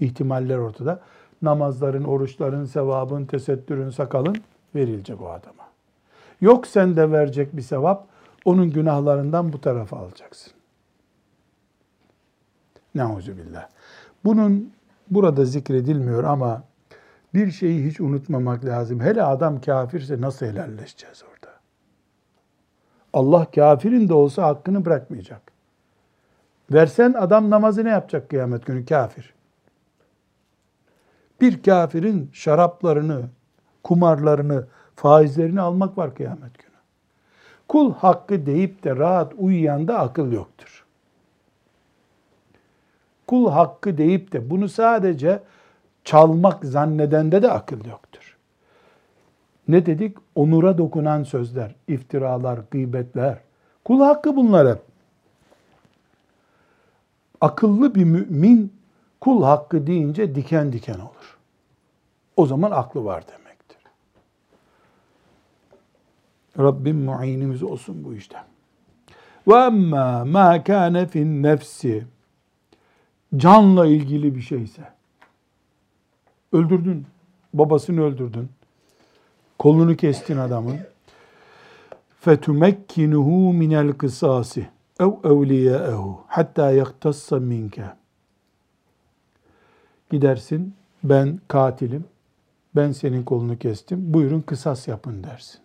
İhtimaller 0.01 0.59
ortada. 0.59 1.01
Namazların, 1.43 2.05
oruçların, 2.05 2.65
sevabın, 2.65 3.27
tesettürün, 3.27 3.91
sakalın 3.91 4.37
verilecek 4.75 5.21
o 5.21 5.31
adama. 5.31 5.65
Yok 6.41 6.67
sen 6.67 6.97
de 6.97 7.13
verecek 7.13 7.57
bir 7.57 7.63
sevap, 7.63 8.07
onun 8.45 8.71
günahlarından 8.71 9.53
bu 9.53 9.61
tarafa 9.61 9.97
alacaksın. 9.97 10.53
Neuzubillah. 12.95 13.69
Bunun 14.25 14.73
burada 15.11 15.45
zikredilmiyor 15.45 16.25
ama 16.25 16.63
bir 17.35 17.51
şeyi 17.51 17.87
hiç 17.87 18.01
unutmamak 18.01 18.65
lazım. 18.65 19.01
Hele 19.01 19.23
adam 19.23 19.61
kafirse 19.61 20.21
nasıl 20.21 20.47
helalleşeceğiz 20.47 21.23
orada? 21.23 21.55
Allah 23.13 23.47
kafirin 23.55 24.09
de 24.09 24.15
olsa 24.15 24.43
hakkını 24.43 24.85
bırakmayacak. 24.85 25.54
Versen 26.73 27.13
adam 27.13 27.51
namazı 27.51 27.85
ne 27.85 27.91
yapacak 27.91 28.31
kıyamet 28.31 28.67
günü 28.67 28.85
kafir? 28.87 29.35
Bir 31.41 31.63
kafirin 31.63 32.31
şaraplarını, 32.33 33.23
kumarlarını, 33.83 34.67
faizlerini 34.97 35.61
almak 35.61 35.99
var 35.99 36.15
kıyamet 36.15 36.59
günü. 36.59 36.75
Kul 37.69 37.95
hakkı 37.95 38.47
deyip 38.47 38.85
de 38.85 38.97
rahat 38.97 39.33
uyuyan 39.39 39.89
da 39.89 39.99
akıl 39.99 40.33
yoktur. 40.33 40.85
Kul 43.27 43.51
hakkı 43.51 43.99
deyip 43.99 44.33
de 44.33 44.51
bunu 44.51 44.69
sadece 44.69 45.43
çalmak 46.05 46.65
zannedende 46.65 47.43
de 47.43 47.51
akıl 47.51 47.85
yoktur. 47.85 48.37
Ne 49.69 49.87
dedik? 49.87 50.17
Onura 50.35 50.79
dokunan 50.79 51.23
sözler, 51.23 51.75
iftiralar, 51.89 52.61
gıybetler. 52.71 53.39
Kul 53.85 54.01
hakkı 54.01 54.37
bunlar 54.37 54.69
hep. 54.69 54.94
Akıllı 57.41 57.95
bir 57.95 58.05
mümin 58.05 58.73
kul 59.21 59.43
hakkı 59.43 59.87
deyince 59.87 60.35
diken 60.35 60.73
diken 60.73 60.95
olur. 60.99 61.39
O 62.37 62.47
zaman 62.47 62.71
aklı 62.71 63.05
var 63.05 63.25
demektir. 63.29 63.79
Rabbim 66.59 67.05
muinimiz 67.05 67.63
olsun 67.63 68.05
bu 68.05 68.15
işte. 68.15 68.37
Ve 69.49 69.57
amma 69.57 70.25
ma 70.25 70.65
kana 70.65 71.07
fin 71.07 71.43
nefsi 71.43 72.07
canla 73.37 73.87
ilgili 73.87 74.35
bir 74.35 74.41
şeyse 74.41 74.95
öldürdün, 76.53 77.07
babasını 77.55 78.03
öldürdün, 78.03 78.49
kolunu 79.59 79.97
kestin 79.97 80.37
adamın. 80.37 80.79
fetumekkinuhu 82.21 83.53
minel 83.53 83.93
kısasi 83.93 84.69
ev 85.01 85.13
evliyaehu 85.25 86.25
hatta 86.27 86.71
yaktassa 86.71 87.41
minke. 87.41 87.85
Gidersin, 90.11 90.75
ben 91.05 91.41
katilim, 91.49 92.05
ben 92.77 92.93
senin 92.93 93.25
kolunu 93.25 93.59
kestim, 93.59 94.15
buyurun 94.15 94.41
kısas 94.41 94.89
yapın 94.89 95.25
dersin. 95.25 95.61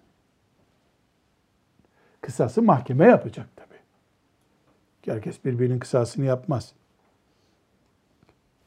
Kısası 2.22 2.62
mahkeme 2.62 3.06
yapacak 3.06 3.48
tabi. 3.56 3.76
Herkes 5.06 5.46
birbirinin 5.46 5.80
kısasını 5.80 6.26
yapmaz. 6.26 6.74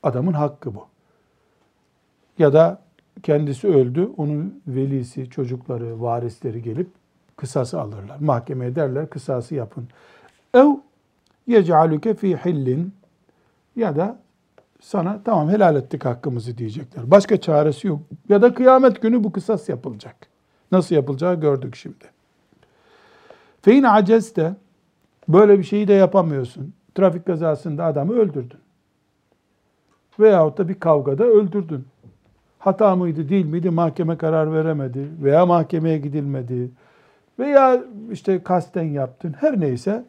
Adamın 0.03 0.33
hakkı 0.33 0.75
bu. 0.75 0.87
Ya 2.39 2.53
da 2.53 2.83
kendisi 3.23 3.69
öldü, 3.69 4.11
onun 4.17 4.63
velisi, 4.67 5.31
çocukları, 5.31 6.03
varisleri 6.03 6.63
gelip 6.63 6.91
kısası 7.37 7.81
alırlar. 7.81 8.17
Mahkemeye 8.21 8.75
derler, 8.75 9.11
kısası 9.11 9.55
yapın. 9.55 9.89
Ev 10.55 10.67
yec'aluke 11.47 12.15
fi 12.15 12.37
hillin 12.37 12.95
ya 13.77 13.97
da 13.97 14.19
sana 14.81 15.21
tamam 15.25 15.49
helal 15.49 15.77
ettik 15.77 16.05
hakkımızı 16.05 16.59
diyecekler. 16.59 17.11
Başka 17.11 17.41
çaresi 17.41 17.87
yok. 17.87 18.01
Ya 18.29 18.43
da 18.43 18.55
kıyamet 18.55 19.03
günü 19.03 19.25
bu 19.25 19.33
kısas 19.33 19.69
yapılacak. 19.69 20.17
Nasıl 20.73 20.95
yapılacağı 20.95 21.41
gördük 21.41 21.77
şimdi. 21.77 22.05
Fein 23.63 23.83
aceste 23.83 24.55
böyle 25.29 25.59
bir 25.59 25.65
şeyi 25.65 25.89
de 25.89 25.93
yapamıyorsun. 25.93 26.75
Trafik 26.95 27.27
kazasında 27.27 27.85
adamı 27.85 28.13
öldürdün. 28.13 28.59
Veyahut 30.21 30.59
da 30.59 30.69
bir 30.69 30.81
kavgada 30.81 31.25
öldürdün. 31.25 31.85
Hata 32.59 32.97
mıydı 32.97 33.29
değil 33.29 33.47
miydi 33.47 33.71
mahkeme 33.71 34.17
karar 34.17 34.53
veremedi 34.53 35.09
veya 35.23 35.47
mahkemeye 35.47 35.99
gidilmedi 35.99 36.71
veya 37.39 37.83
işte 38.11 38.43
kasten 38.43 38.83
yaptın 38.83 39.35
her 39.41 39.61
neyse 39.61 40.05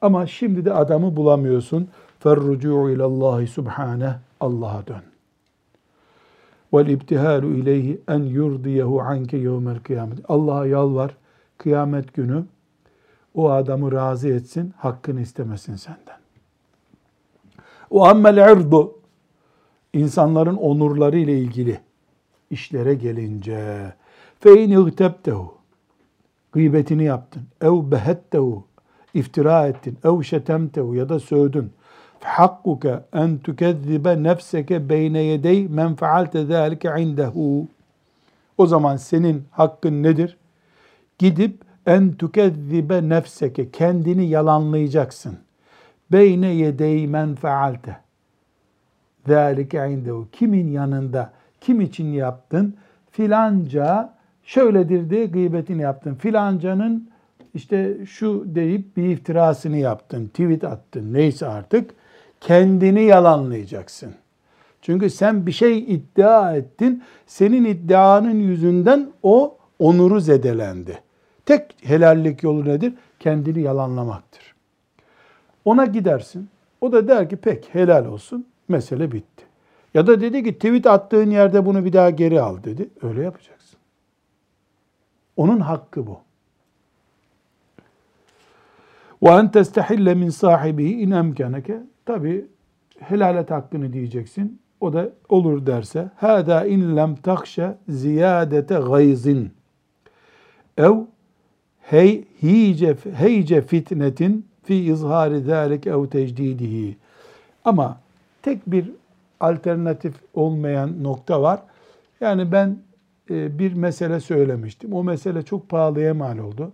ama 0.00 0.26
şimdi 0.26 0.64
de 0.64 0.74
adamı 0.74 1.16
bulamıyorsun. 1.16 1.88
Ferrucu 2.18 2.90
ilallahi 2.90 3.46
subhane 3.46 4.16
Allah'a 4.40 4.86
dön. 4.86 5.02
İbtihalu 6.86 7.46
ileyhi 7.46 8.00
en 8.08 8.18
yurdiyehu 8.18 9.00
anke 9.00 9.36
yevmel 9.36 9.78
kıyamet. 9.78 10.18
Allah'a 10.28 10.66
yalvar 10.66 11.16
kıyamet 11.58 12.14
günü 12.14 12.44
o 13.34 13.50
adamı 13.50 13.92
razı 13.92 14.28
etsin, 14.28 14.74
hakkını 14.76 15.20
istemesin 15.20 15.76
senden. 15.76 16.20
Ammel 17.90 18.36
irdu 18.36 19.00
insanların 19.92 20.56
onurları 20.56 21.18
ile 21.18 21.38
ilgili 21.38 21.80
işlere 22.50 22.94
gelince 22.94 23.92
in 24.46 24.86
igtebtehu 24.86 25.54
gıybetini 26.52 27.04
yaptın 27.04 27.42
ev 27.60 27.90
behettehu 27.90 28.64
iftira 29.14 29.66
ettin 29.66 29.98
ev 30.04 30.22
şetemtehu 30.22 30.94
ya 30.94 31.08
da 31.08 31.20
sövdün 31.20 31.72
hakkuke 32.20 33.00
en 33.12 33.38
tükezzibe 33.38 34.22
nefseke 34.22 34.88
beyne 34.88 35.22
yedey 35.22 35.68
men 35.68 35.94
faalte 35.94 36.44
zâlike 36.44 36.94
indehu 36.98 37.66
o 38.58 38.66
zaman 38.66 38.96
senin 38.96 39.44
hakkın 39.50 40.02
nedir? 40.02 40.36
Gidip 41.18 41.60
en 41.86 42.12
tükezzibe 42.12 43.08
nefseke 43.08 43.70
kendini 43.70 44.28
yalanlayacaksın. 44.28 45.38
Beyne 46.12 46.46
yedey 46.46 47.06
men 47.06 47.34
faalte 47.34 47.96
zâlike 49.26 49.88
indehu 49.90 50.28
kimin 50.32 50.68
yanında 50.68 51.32
kim 51.60 51.80
için 51.80 52.06
yaptın? 52.06 52.76
Filanca 53.10 54.14
şöyledir 54.44 55.10
diye 55.10 55.26
gıybetini 55.26 55.82
yaptın. 55.82 56.14
Filancanın 56.14 57.10
işte 57.54 58.06
şu 58.06 58.44
deyip 58.54 58.96
bir 58.96 59.04
iftirasını 59.04 59.76
yaptın, 59.76 60.26
tweet 60.28 60.64
attın 60.64 61.14
neyse 61.14 61.46
artık 61.46 61.90
kendini 62.40 63.02
yalanlayacaksın. 63.02 64.14
Çünkü 64.82 65.10
sen 65.10 65.46
bir 65.46 65.52
şey 65.52 65.78
iddia 65.78 66.56
ettin. 66.56 67.02
Senin 67.26 67.64
iddianın 67.64 68.40
yüzünden 68.40 69.12
o 69.22 69.58
onuru 69.78 70.20
zedelendi. 70.20 70.98
Tek 71.46 71.74
helallik 71.82 72.42
yolu 72.42 72.64
nedir? 72.64 72.94
Kendini 73.20 73.60
yalanlamaktır. 73.60 74.54
Ona 75.64 75.84
gidersin. 75.84 76.48
O 76.80 76.92
da 76.92 77.08
der 77.08 77.30
ki 77.30 77.36
pek 77.36 77.74
helal 77.74 78.06
olsun. 78.06 78.46
Mesele 78.68 79.12
bitti. 79.12 79.44
Ya 79.94 80.06
da 80.06 80.20
dedi 80.20 80.44
ki 80.44 80.54
tweet 80.54 80.86
attığın 80.86 81.30
yerde 81.30 81.66
bunu 81.66 81.84
bir 81.84 81.92
daha 81.92 82.10
geri 82.10 82.40
al 82.40 82.64
dedi. 82.64 82.88
Öyle 83.02 83.22
yapacaksın. 83.22 83.78
Onun 85.36 85.60
hakkı 85.60 86.06
bu. 86.06 86.18
Ve 89.22 89.28
en 89.28 89.50
testehille 89.50 90.14
min 90.14 90.30
sahibihi 90.30 90.92
in 91.00 91.10
emkeneke. 91.10 91.80
Tabi 92.06 92.46
helal 92.98 93.36
et 93.36 93.50
hakkını 93.50 93.92
diyeceksin. 93.92 94.60
O 94.80 94.92
da 94.92 95.10
olur 95.28 95.66
derse. 95.66 96.10
Hâdâ 96.16 96.66
in 96.66 96.96
lem 96.96 97.16
takşe 97.16 97.76
ziyadete 97.88 98.74
gayzin. 98.74 99.52
Ev 100.78 100.94
hey, 101.80 102.24
hice, 102.42 102.96
heyce 103.14 103.62
fitnetin 103.62 104.46
fi 104.62 104.74
izhari 104.74 105.40
zâlik 105.40 105.86
ev 105.86 106.06
tecdidihi. 106.06 106.96
Ama 107.64 108.00
tek 108.42 108.66
bir 108.66 108.90
alternatif 109.40 110.14
olmayan 110.34 111.04
nokta 111.04 111.42
var. 111.42 111.60
Yani 112.20 112.52
ben 112.52 112.78
e, 113.30 113.58
bir 113.58 113.72
mesele 113.72 114.20
söylemiştim. 114.20 114.92
O 114.92 115.04
mesele 115.04 115.42
çok 115.42 115.68
pahalıya 115.68 116.14
mal 116.14 116.38
oldu. 116.38 116.72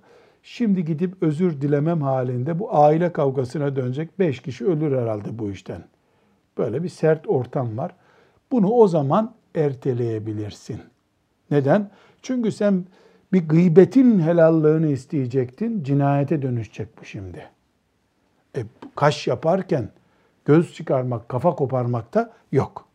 Şimdi 0.48 0.84
gidip 0.84 1.22
özür 1.22 1.60
dilemem 1.60 2.02
halinde 2.02 2.58
bu 2.58 2.76
aile 2.76 3.12
kavgasına 3.12 3.76
dönecek. 3.76 4.18
Beş 4.18 4.42
kişi 4.42 4.66
ölür 4.66 4.98
herhalde 4.98 5.38
bu 5.38 5.50
işten. 5.50 5.84
Böyle 6.58 6.82
bir 6.82 6.88
sert 6.88 7.28
ortam 7.28 7.78
var. 7.78 7.94
Bunu 8.52 8.70
o 8.70 8.88
zaman 8.88 9.34
erteleyebilirsin. 9.54 10.80
Neden? 11.50 11.90
Çünkü 12.22 12.52
sen 12.52 12.84
bir 13.32 13.48
gıybetin 13.48 14.20
helallığını 14.20 14.86
isteyecektin. 14.86 15.82
Cinayete 15.84 16.42
dönüşecek 16.42 16.88
bu 17.00 17.04
şimdi. 17.04 17.48
E, 18.56 18.64
kaş 18.96 19.26
yaparken 19.26 19.88
göz 20.44 20.74
çıkarmak, 20.74 21.28
kafa 21.28 21.54
koparmak 21.54 22.14
da 22.14 22.32
yok. 22.52 22.88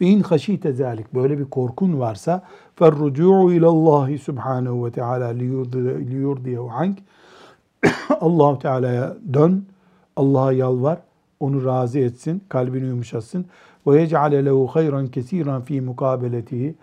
Ve 0.00 0.06
in 0.06 0.20
haşite 0.20 0.72
zalik 0.72 1.14
böyle 1.14 1.38
bir 1.38 1.44
korkun 1.44 1.98
varsa 1.98 2.42
ferrucu'u 2.78 3.52
ilallahi 3.52 4.18
subhanahu 4.18 4.86
ve 4.86 4.90
teala 4.90 5.28
liyurdiyehu 5.28 6.70
ank 6.70 6.98
allah 8.20 8.58
Teala'ya 8.58 9.16
dön, 9.32 9.66
Allah'a 10.16 10.52
yalvar, 10.52 10.98
onu 11.40 11.64
razı 11.64 11.98
etsin, 11.98 12.42
kalbini 12.48 12.86
yumuşatsın. 12.86 13.46
Ve 13.86 14.00
yec'ale 14.00 14.44
lehu 14.44 14.66
hayran 14.66 15.06
kesiran 15.06 15.62
fi 15.62 15.80
mukabeletihi. 15.80 16.74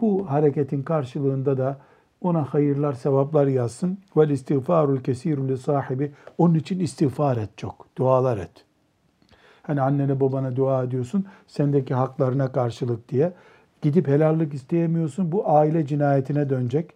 Bu 0.00 0.30
hareketin 0.30 0.82
karşılığında 0.82 1.58
da 1.58 1.78
ona 2.20 2.44
hayırlar, 2.44 2.92
sevaplar 2.92 3.46
yazsın. 3.46 3.98
Vel 4.16 4.30
istiğfarul 4.30 5.00
kesiru 5.00 5.48
li 5.48 5.58
sahibi. 5.58 6.12
Onun 6.38 6.54
için 6.54 6.80
istiğfar 6.80 7.36
et 7.36 7.50
çok, 7.56 7.86
dualar 7.98 8.38
et. 8.38 8.64
Hani 9.62 9.80
annene 9.80 10.20
babana 10.20 10.56
dua 10.56 10.84
ediyorsun, 10.84 11.26
sendeki 11.46 11.94
haklarına 11.94 12.52
karşılık 12.52 13.08
diye. 13.08 13.32
Gidip 13.82 14.08
helallik 14.08 14.54
isteyemiyorsun, 14.54 15.32
bu 15.32 15.48
aile 15.50 15.86
cinayetine 15.86 16.50
dönecek. 16.50 16.90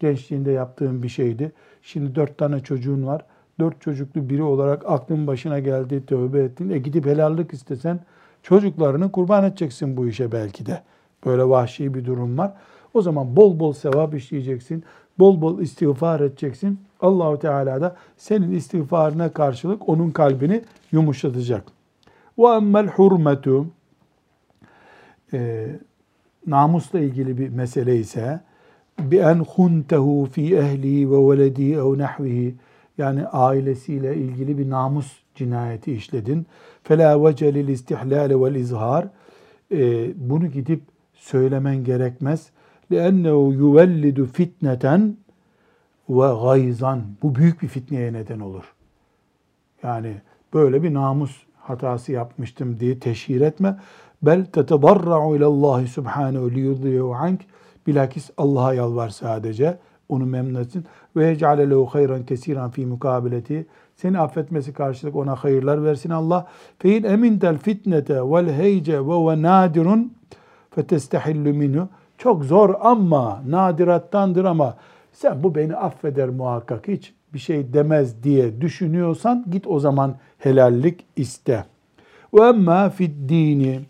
Gençliğinde 0.00 0.50
yaptığın 0.50 1.02
bir 1.02 1.08
şeydi. 1.08 1.52
Şimdi 1.82 2.14
dört 2.14 2.38
tane 2.38 2.60
çocuğun 2.60 3.06
var. 3.06 3.24
Dört 3.60 3.80
çocuklu 3.80 4.28
biri 4.28 4.42
olarak 4.42 4.82
aklın 4.86 5.26
başına 5.26 5.58
geldi, 5.58 6.06
tövbe 6.06 6.42
ettin. 6.42 6.70
E 6.70 6.78
gidip 6.78 7.06
helallik 7.06 7.52
istesen 7.52 8.00
çocuklarını 8.42 9.12
kurban 9.12 9.44
edeceksin 9.44 9.96
bu 9.96 10.06
işe 10.08 10.32
belki 10.32 10.66
de. 10.66 10.82
Böyle 11.26 11.48
vahşi 11.48 11.94
bir 11.94 12.04
durum 12.04 12.38
var. 12.38 12.52
O 12.94 13.02
zaman 13.02 13.36
bol 13.36 13.60
bol 13.60 13.72
sevap 13.72 14.14
işleyeceksin. 14.14 14.84
Bol 15.18 15.40
bol 15.40 15.60
istiğfar 15.60 16.20
edeceksin. 16.20 16.80
Allahu 17.00 17.38
Teala 17.38 17.80
da 17.80 17.96
senin 18.16 18.50
istiğfarına 18.50 19.32
karşılık 19.32 19.88
onun 19.88 20.10
kalbini 20.10 20.62
yumuşatacak. 20.92 21.64
Ve 22.38 22.46
emmel 22.46 22.86
hurmetu 22.86 23.66
e, 25.32 25.66
namusla 26.46 27.00
ilgili 27.00 27.38
bir 27.38 27.48
mesele 27.48 27.96
ise 27.96 28.40
bi 28.98 29.16
en 29.16 29.38
huntehu 29.38 30.28
fi 30.32 30.56
ehli 30.56 31.10
ve 31.10 31.16
veledi 31.16 31.72
ev 31.72 31.98
nahvihi 31.98 32.54
yani 32.98 33.26
ailesiyle 33.26 34.16
ilgili 34.16 34.58
bir 34.58 34.70
namus 34.70 35.12
cinayeti 35.34 35.92
işledin. 35.92 36.46
Fela 36.82 37.24
vece 37.24 37.54
lil 37.54 37.68
istihlal 37.68 38.44
vel 38.44 38.54
izhar. 38.54 39.08
Ee, 39.72 40.10
bunu 40.16 40.46
gidip 40.46 40.82
söylemen 41.14 41.84
gerekmez. 41.84 42.50
Lennehu 42.92 43.52
yuvellidu 43.52 44.26
fitneten 44.26 45.16
ve 46.08 46.42
gayzan. 46.42 47.02
Bu 47.22 47.34
büyük 47.34 47.62
bir 47.62 47.68
fitneye 47.68 48.12
neden 48.12 48.40
olur. 48.40 48.74
Yani 49.82 50.14
böyle 50.54 50.82
bir 50.82 50.94
namus 50.94 51.36
hatası 51.56 52.12
yapmıştım 52.12 52.80
diye 52.80 52.98
teşhir 52.98 53.40
etme. 53.40 53.76
Bel 54.22 54.44
tetedarra'u 54.44 55.36
ilallahi 55.36 55.88
subhanehu 55.88 56.50
liyudhiyehu 56.50 57.14
ank. 57.14 57.40
Bilakis 57.86 58.30
Allah'a 58.36 58.74
yalvar 58.74 59.08
sadece. 59.08 59.78
Onu 60.08 60.26
memnun 60.26 60.60
etsin. 60.60 60.84
Ve 61.16 61.26
yec'ale 61.26 61.70
lehu 61.70 61.86
hayran 61.86 62.24
kesiran 62.24 62.70
fi 62.70 62.86
mukabeleti. 62.86 63.66
Seni 63.96 64.18
affetmesi 64.18 64.72
karşılık 64.72 65.16
ona 65.16 65.34
hayırlar 65.34 65.84
versin 65.84 66.10
Allah. 66.10 66.46
Fe 66.78 66.96
in 66.96 67.02
emintel 67.02 67.58
fitnete 67.58 68.14
vel 68.14 68.52
heyce 68.52 69.00
ve 69.00 69.12
ve 69.12 69.42
nadirun 69.42 70.12
fetestehillu 70.70 71.54
minhu. 71.54 71.88
Çok 72.18 72.44
zor 72.44 72.74
ama 72.80 73.42
nadirattandır 73.48 74.44
ama 74.44 74.76
sen 75.12 75.42
bu 75.42 75.54
beni 75.54 75.76
affeder 75.76 76.28
muhakkak 76.28 76.88
hiç 76.88 77.14
bir 77.34 77.38
şey 77.38 77.72
demez 77.72 78.22
diye 78.22 78.60
düşünüyorsan 78.60 79.44
git 79.50 79.66
o 79.66 79.80
zaman 79.80 80.14
helallik 80.38 81.04
iste. 81.16 81.64
Ve 82.34 82.48
emma 82.48 82.90
fid 82.90 83.28
dini 83.28 83.80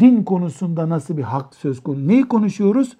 din 0.00 0.22
konusunda 0.22 0.88
nasıl 0.88 1.16
bir 1.16 1.22
hak 1.22 1.54
söz 1.54 1.82
konusu? 1.82 2.08
Neyi 2.08 2.28
konuşuyoruz? 2.28 2.96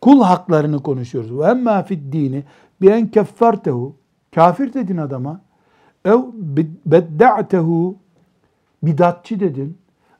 Kul 0.00 0.22
haklarını 0.22 0.82
konuşuyoruz. 0.82 1.38
Ve 1.38 1.44
emma 1.44 1.82
fid 1.82 2.12
dini 2.12 2.44
bi 2.80 2.88
en 2.88 3.08
keffertehu 3.08 3.96
kafir 4.34 4.72
dedin 4.72 4.96
adama. 4.96 5.40
Ev 6.04 6.18
bedda'tehu 6.86 7.96
bidatçı 8.82 9.40
dedin. 9.40 9.78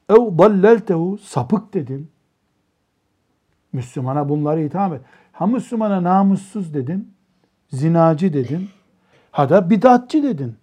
Ev 0.09 0.39
dalleltehu 0.39 1.19
sapık 1.19 1.75
dedin. 1.75 2.09
Müslümana 3.73 4.29
bunları 4.29 4.61
itham 4.61 4.95
et. 4.95 5.01
Ha 5.33 5.47
Müslümana 5.47 6.03
namussuz 6.03 6.75
dedin, 6.75 7.13
zinacı 7.71 8.33
dedin, 8.33 8.69
ha 9.31 9.49
da 9.49 9.71
bidatçı 9.71 10.23
dedin. 10.23 10.57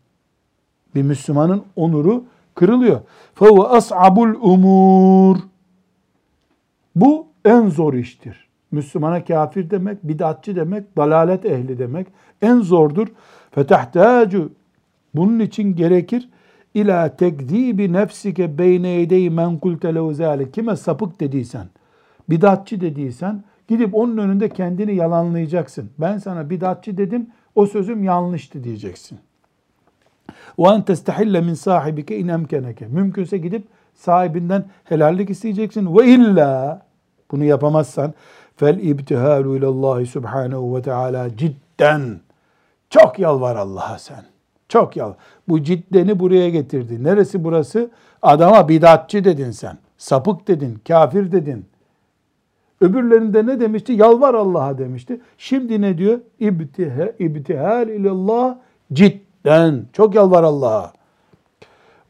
Bir 0.96 1.04
Müslümanın 1.04 1.64
onuru 1.76 2.24
kırılıyor. 2.60 3.00
Fehu 3.36 3.68
as'abul 3.68 4.36
umur. 4.42 5.38
Bu 6.96 7.28
en 7.46 7.70
zor 7.70 7.94
iştir. 7.94 8.50
Müslümana 8.72 9.24
kafir 9.24 9.70
demek, 9.70 10.04
bidatçı 10.04 10.56
demek, 10.56 10.98
dalalet 10.98 11.46
ehli 11.46 11.80
demek 11.80 12.08
en 12.42 12.60
zordur. 12.62 13.08
Fetahtacu 13.52 14.52
bunun 15.16 15.40
için 15.40 15.76
gerekir 15.76 16.30
ila 16.74 17.16
tekzibi 17.16 17.94
nefsike 17.94 18.58
beyne 18.58 18.88
yedeyi 18.88 19.30
men 19.30 19.58
kulte 19.58 19.96
levzali. 19.96 20.52
Kime 20.52 20.76
sapık 20.76 21.20
dediysen, 21.20 21.68
bidatçı 22.30 22.82
dediysen 22.82 23.44
gidip 23.68 23.96
onun 23.96 24.18
önünde 24.18 24.50
kendini 24.50 24.96
yalanlayacaksın. 24.96 25.90
Ben 25.98 26.18
sana 26.18 26.50
bidatçı 26.50 26.98
dedim, 26.98 27.28
o 27.56 27.66
sözüm 27.66 28.04
yanlıştı 28.04 28.64
diyeceksin. 28.64 29.20
وَاَنْ 30.59 30.85
تَسْتَحِلَّ 30.85 31.45
min 31.45 31.55
sahibike 31.55 32.19
in 32.19 32.29
emkeneke. 32.29 32.87
Mümkünse 32.87 33.39
gidip 33.39 33.67
sahibinden 33.95 34.65
helallik 34.85 35.31
isteyeceksin. 35.31 35.97
Ve 35.97 36.07
illa 36.07 36.83
bunu 37.31 37.45
yapamazsan 37.45 38.15
fel 38.57 38.79
ibtihalu 38.79 39.57
ilallahi 39.57 40.07
subhanahu 40.07 40.77
ve 40.77 40.83
teala 40.83 41.37
cidden. 41.37 42.21
Çok 42.91 43.19
yalvar 43.19 43.57
Allah'a 43.57 43.99
sen. 43.99 44.25
Çok 44.69 44.97
yalvar. 44.97 45.17
Bu 45.49 45.63
ciddeni 45.63 46.19
buraya 46.19 46.51
getirdi. 46.51 47.05
Neresi 47.05 47.45
burası? 47.45 47.91
Adama 48.23 48.69
bidatçı 48.69 49.25
dedin 49.25 49.51
sen. 49.51 49.79
Sapık 49.99 50.49
dedin, 50.49 50.79
kafir 50.89 51.33
dedin. 51.33 51.67
Öbürlerinde 52.81 53.47
ne 53.47 53.61
demişti? 53.61 53.93
Yalvar 53.93 54.35
Allah'a 54.35 54.79
demişti. 54.79 55.21
Şimdi 55.39 55.81
ne 55.83 55.99
diyor? 55.99 56.19
İbtiha, 56.41 57.05
ibtihal 57.19 57.89
ilallah 57.89 58.57
cidden. 58.93 59.28
çok 59.94 60.16
yalvar 60.16 60.44
Allah'a. 60.44 60.94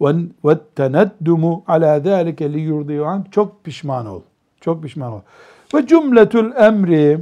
Ve 0.01 0.57
teneddumu 0.75 1.63
ala 1.67 1.99
zâlike 1.99 2.53
li 2.53 2.59
yurdiyu 2.59 3.05
Çok 3.31 3.63
pişman 3.63 4.05
ol. 4.05 4.21
Çok 4.61 4.83
pişman 4.83 5.13
ol. 5.13 5.21
Ve 5.73 5.87
cümletül 5.87 6.51
emri 6.55 7.19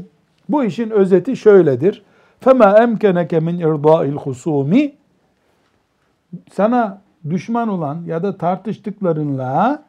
bu 0.50 0.64
işin 0.64 0.90
özeti 0.90 1.38
şöyledir. 1.38 2.04
Fema 2.40 2.78
emkeneke 2.78 3.40
min 3.40 3.60
irdâil 3.60 4.14
husumi 4.14 4.96
sana 6.54 7.02
düşman 7.30 7.68
olan 7.68 8.02
ya 8.06 8.24
da 8.24 8.38
tartıştıklarınla 8.38 9.84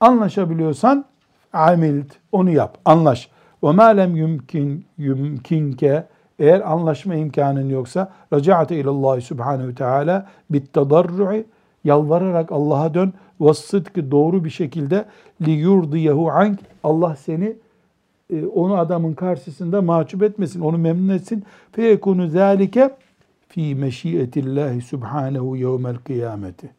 anlaşabiliyorsan 0.00 1.04
amilt 1.52 2.12
onu 2.32 2.50
yap, 2.50 2.78
anlaş. 2.84 3.28
Ve 3.64 3.72
ma 3.72 3.84
lem 3.84 4.16
yumkin 4.16 4.86
yumkinke 4.98 6.06
eğer 6.42 6.72
anlaşma 6.72 7.14
imkanın 7.14 7.68
yoksa 7.68 8.12
racaate 8.32 8.76
ilallah 8.76 9.20
subhanehu 9.20 9.74
teala 9.74 10.26
bit 10.50 10.72
tadarru'i 10.72 11.44
yalvararak 11.84 12.52
Allah'a 12.52 12.94
dön 12.94 13.12
ve 13.40 14.10
doğru 14.10 14.44
bir 14.44 14.50
şekilde 14.50 15.04
li 15.46 15.50
yurdiyehu 15.50 16.30
ank 16.30 16.60
Allah 16.84 17.16
seni 17.16 17.56
e, 18.32 18.46
onu 18.46 18.78
adamın 18.78 19.14
karşısında 19.14 19.82
mahcup 19.82 20.22
etmesin, 20.22 20.60
onu 20.60 20.78
memnun 20.78 21.14
etsin. 21.14 21.44
Fe 21.72 21.82
yekunu 21.82 22.28
zalike 22.28 22.96
fi 23.48 23.74
meşiyetillahi 23.74 24.80
subhanehu 24.80 25.56
yevmel 25.56 25.96
kıyameti. 25.96 26.70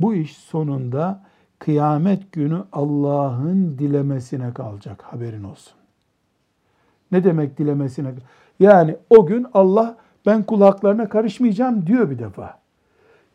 Bu 0.00 0.14
iş 0.14 0.36
sonunda 0.36 1.22
kıyamet 1.58 2.32
günü 2.32 2.62
Allah'ın 2.72 3.78
dilemesine 3.78 4.54
kalacak 4.54 5.02
haberin 5.02 5.44
olsun. 5.44 5.83
Ne 7.14 7.24
demek 7.24 7.58
dilemesine? 7.58 8.08
Yani 8.60 8.96
o 9.10 9.26
gün 9.26 9.46
Allah 9.54 9.96
ben 10.26 10.42
kulaklarına 10.42 11.08
karışmayacağım 11.08 11.86
diyor 11.86 12.10
bir 12.10 12.18
defa. 12.18 12.58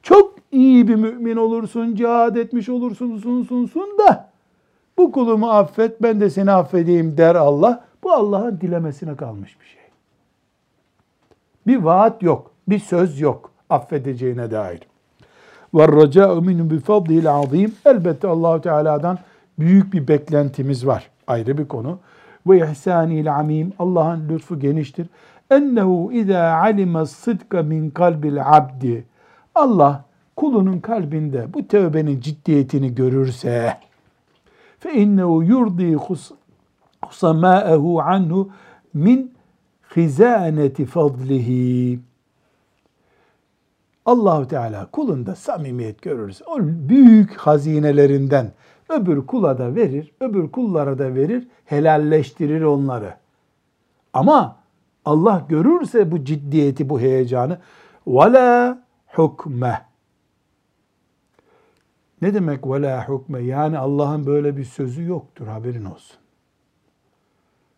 Çok 0.03 0.35
iyi 0.51 0.87
bir 0.87 0.95
mümin 0.95 1.35
olursun, 1.35 1.95
cihad 1.95 2.35
etmiş 2.35 2.69
olursun, 2.69 3.17
sun 3.43 3.65
sun 3.65 3.97
da 3.97 4.29
bu 4.97 5.11
kulumu 5.11 5.49
affet, 5.49 6.01
ben 6.01 6.21
de 6.21 6.29
seni 6.29 6.51
affedeyim 6.51 7.17
der 7.17 7.35
Allah. 7.35 7.83
Bu 8.03 8.11
Allah'ın 8.11 8.61
dilemesine 8.61 9.15
kalmış 9.15 9.59
bir 9.59 9.65
şey. 9.65 9.81
Bir 11.67 11.77
vaat 11.77 12.23
yok, 12.23 12.51
bir 12.67 12.79
söz 12.79 13.19
yok 13.19 13.51
affedeceğine 13.69 14.51
dair. 14.51 14.79
Minhu 15.73 16.69
bi 16.69 16.79
fadlil 16.79 17.31
azim. 17.31 17.75
Elbette 17.85 18.27
Allah 18.27 18.61
Teala'dan 18.61 19.19
büyük 19.59 19.93
bir 19.93 20.07
beklentimiz 20.07 20.87
var. 20.87 21.09
Ayrı 21.27 21.57
bir 21.57 21.67
konu. 21.67 21.99
Ve 22.47 22.71
ihsanil 22.71 23.35
amim. 23.35 23.73
Allah'ın 23.79 24.29
lütfu 24.29 24.59
geniştir. 24.59 25.07
Ennehu 25.51 26.11
iza 26.13 26.53
alima 26.53 27.05
sıdka 27.05 27.63
min 27.63 27.89
kalbil 27.89 28.57
abdi. 28.57 29.05
Allah 29.55 30.05
kulunun 30.35 30.79
kalbinde 30.79 31.53
bu 31.53 31.67
tövbenin 31.67 32.19
ciddiyetini 32.19 32.95
görürse 32.95 33.77
fe 34.79 34.93
innehu 34.93 35.43
yurdi 35.43 35.97
husamâehu 37.05 38.01
anhu 38.01 38.49
min 38.93 39.33
hizaneti 39.95 40.85
fadlihi. 40.85 41.99
Allahu 44.05 44.47
Teala 44.47 44.85
kulunda 44.85 45.35
samimiyet 45.35 46.01
görürse 46.01 46.45
o 46.45 46.59
büyük 46.61 47.37
hazinelerinden 47.37 48.51
öbür 48.88 49.26
kula 49.26 49.58
da 49.58 49.74
verir, 49.74 50.14
öbür 50.20 50.52
kullara 50.52 50.98
da 50.98 51.14
verir, 51.14 51.48
helalleştirir 51.64 52.62
onları. 52.62 53.14
Ama 54.12 54.56
Allah 55.04 55.46
görürse 55.48 56.10
bu 56.10 56.24
ciddiyeti, 56.24 56.88
bu 56.88 57.00
heyecanı 57.00 57.58
وَلَا 58.06 58.78
hukme. 59.06 59.86
Ne 62.22 62.34
demek 62.34 62.64
وَلَا 62.64 63.06
hukme? 63.06 63.42
Yani 63.42 63.78
Allah'ın 63.78 64.26
böyle 64.26 64.56
bir 64.56 64.64
sözü 64.64 65.04
yoktur, 65.04 65.46
haberin 65.46 65.84
olsun. 65.84 66.16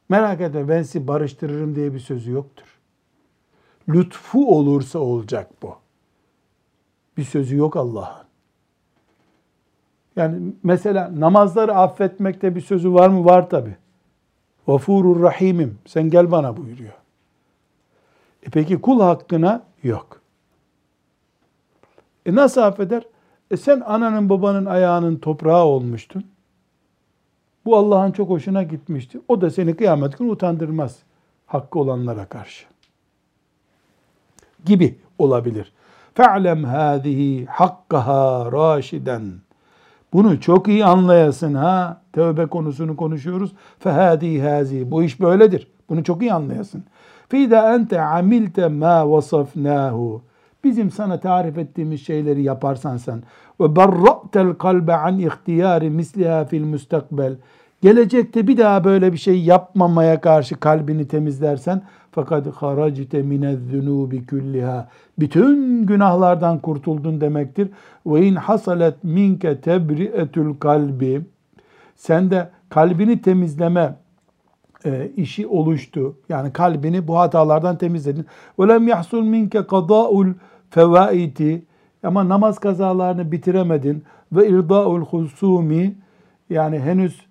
Merak 0.09 0.41
etme 0.41 0.69
ben 0.69 0.83
sizi 0.83 1.09
barıştırırım 1.09 1.75
diye 1.75 1.95
bir 1.95 1.99
sözü 1.99 2.33
yoktur. 2.33 2.79
Lütfu 3.89 4.57
olursa 4.57 4.99
olacak 4.99 5.63
bu. 5.63 5.77
Bir 7.17 7.25
sözü 7.25 7.57
yok 7.57 7.77
Allah'ın. 7.77 8.27
Yani 10.22 10.54
mesela 10.64 11.12
namazları 11.20 11.76
affetmekte 11.76 12.56
bir 12.56 12.62
sözü 12.62 12.94
var 12.94 13.10
mı? 13.10 13.26
Var 13.26 13.50
tabi. 13.50 13.76
Vafurur 14.68 15.22
rahimim. 15.24 15.78
Sen 15.86 16.10
gel 16.10 16.32
bana 16.32 16.58
buyuruyor. 16.58 16.94
E 18.44 18.50
peki 18.50 18.82
kul 18.82 19.02
hakkına 19.02 19.64
yok. 19.84 20.22
E 22.26 22.36
nasıl 22.36 22.62
affeder? 22.62 23.04
E 23.52 23.58
sen 23.58 23.80
ananın 23.80 24.30
babanın 24.30 24.66
ayağının 24.66 25.16
toprağı 25.16 25.64
olmuştun. 25.64 26.24
Bu 27.66 27.78
Allah'ın 27.78 28.12
çok 28.12 28.30
hoşuna 28.30 28.64
gitmişti. 28.64 29.20
O 29.28 29.42
da 29.42 29.50
seni 29.50 29.76
kıyamet 29.76 30.18
günü 30.18 30.32
utandırmaz 30.32 31.00
hakkı 31.46 31.80
olanlara 31.80 32.26
karşı. 32.26 32.66
Gibi 34.66 35.00
olabilir. 35.20 35.74
Fe'lem 36.14 36.64
hâzihi 36.64 37.46
hakkaha 37.46 38.52
raşiden. 38.52 39.32
Bunu 40.14 40.40
çok 40.40 40.68
iyi 40.68 40.86
anlayasın 40.86 41.54
ha. 41.54 42.02
Tövbe 42.14 42.46
konusunu 42.46 42.96
konuşuyoruz. 42.96 43.52
Fehâdî 43.80 44.42
hâzi. 44.42 44.92
Bu 44.92 45.04
iş 45.04 45.20
böyledir. 45.20 45.68
Bunu 45.90 46.04
çok 46.04 46.22
iyi 46.22 46.34
anlayasın. 46.34 46.84
Fîdâ 47.30 47.76
ente 47.76 48.02
amilte 48.02 48.68
mâ 48.68 49.12
vasafnâhu. 49.12 50.22
Bizim 50.64 50.92
sana 50.92 51.20
tarif 51.20 51.58
ettiğimiz 51.58 52.06
şeyleri 52.06 52.44
yaparsan 52.44 52.98
sen 52.98 53.24
ve 53.62 53.76
berra'tel 53.76 54.54
kalbe 54.54 54.94
an 54.94 55.20
ihtiyari 55.20 55.90
misliha 55.90 56.46
fil 56.46 56.66
mustakbel. 56.66 57.36
Gelecekte 57.82 58.48
bir 58.48 58.58
daha 58.58 58.84
böyle 58.84 59.14
bir 59.14 59.18
şey 59.18 59.42
yapmamaya 59.42 60.22
karşı 60.22 60.60
kalbini 60.60 61.08
temizlersen 61.08 61.82
fakat 62.12 62.48
haracite 62.48 63.22
minez-zunubi 63.22 64.26
kulliha. 64.26 64.88
Bütün 65.20 65.86
günahlardan 65.86 66.60
kurtuldun 66.60 67.22
demektir. 67.22 67.70
Ve 68.06 68.26
in 68.26 68.36
hasalet 68.36 69.04
minke 69.04 69.62
tebri'etul 69.62 70.58
kalbi. 70.60 71.22
Sen 71.96 72.32
de 72.32 72.50
kalbini 72.70 73.22
temizleme 73.22 73.96
e, 74.86 75.12
işi 75.18 75.48
oluştu. 75.48 76.16
Yani 76.30 76.54
kalbini 76.54 77.08
bu 77.08 77.20
hatalardan 77.20 77.78
temizledin. 77.78 78.26
Ve 78.60 78.68
lem 78.68 78.88
yahsul 78.88 79.24
minke 79.24 79.68
kada'ul 79.68 80.28
fevaiti. 80.70 81.66
Ama 82.04 82.30
namaz 82.30 82.60
kazalarını 82.60 83.32
bitiremedin. 83.32 84.04
Ve 84.32 84.48
irda'ul 84.48 85.02
husumi. 85.02 85.96
Yani 86.50 86.80
henüz 86.80 87.26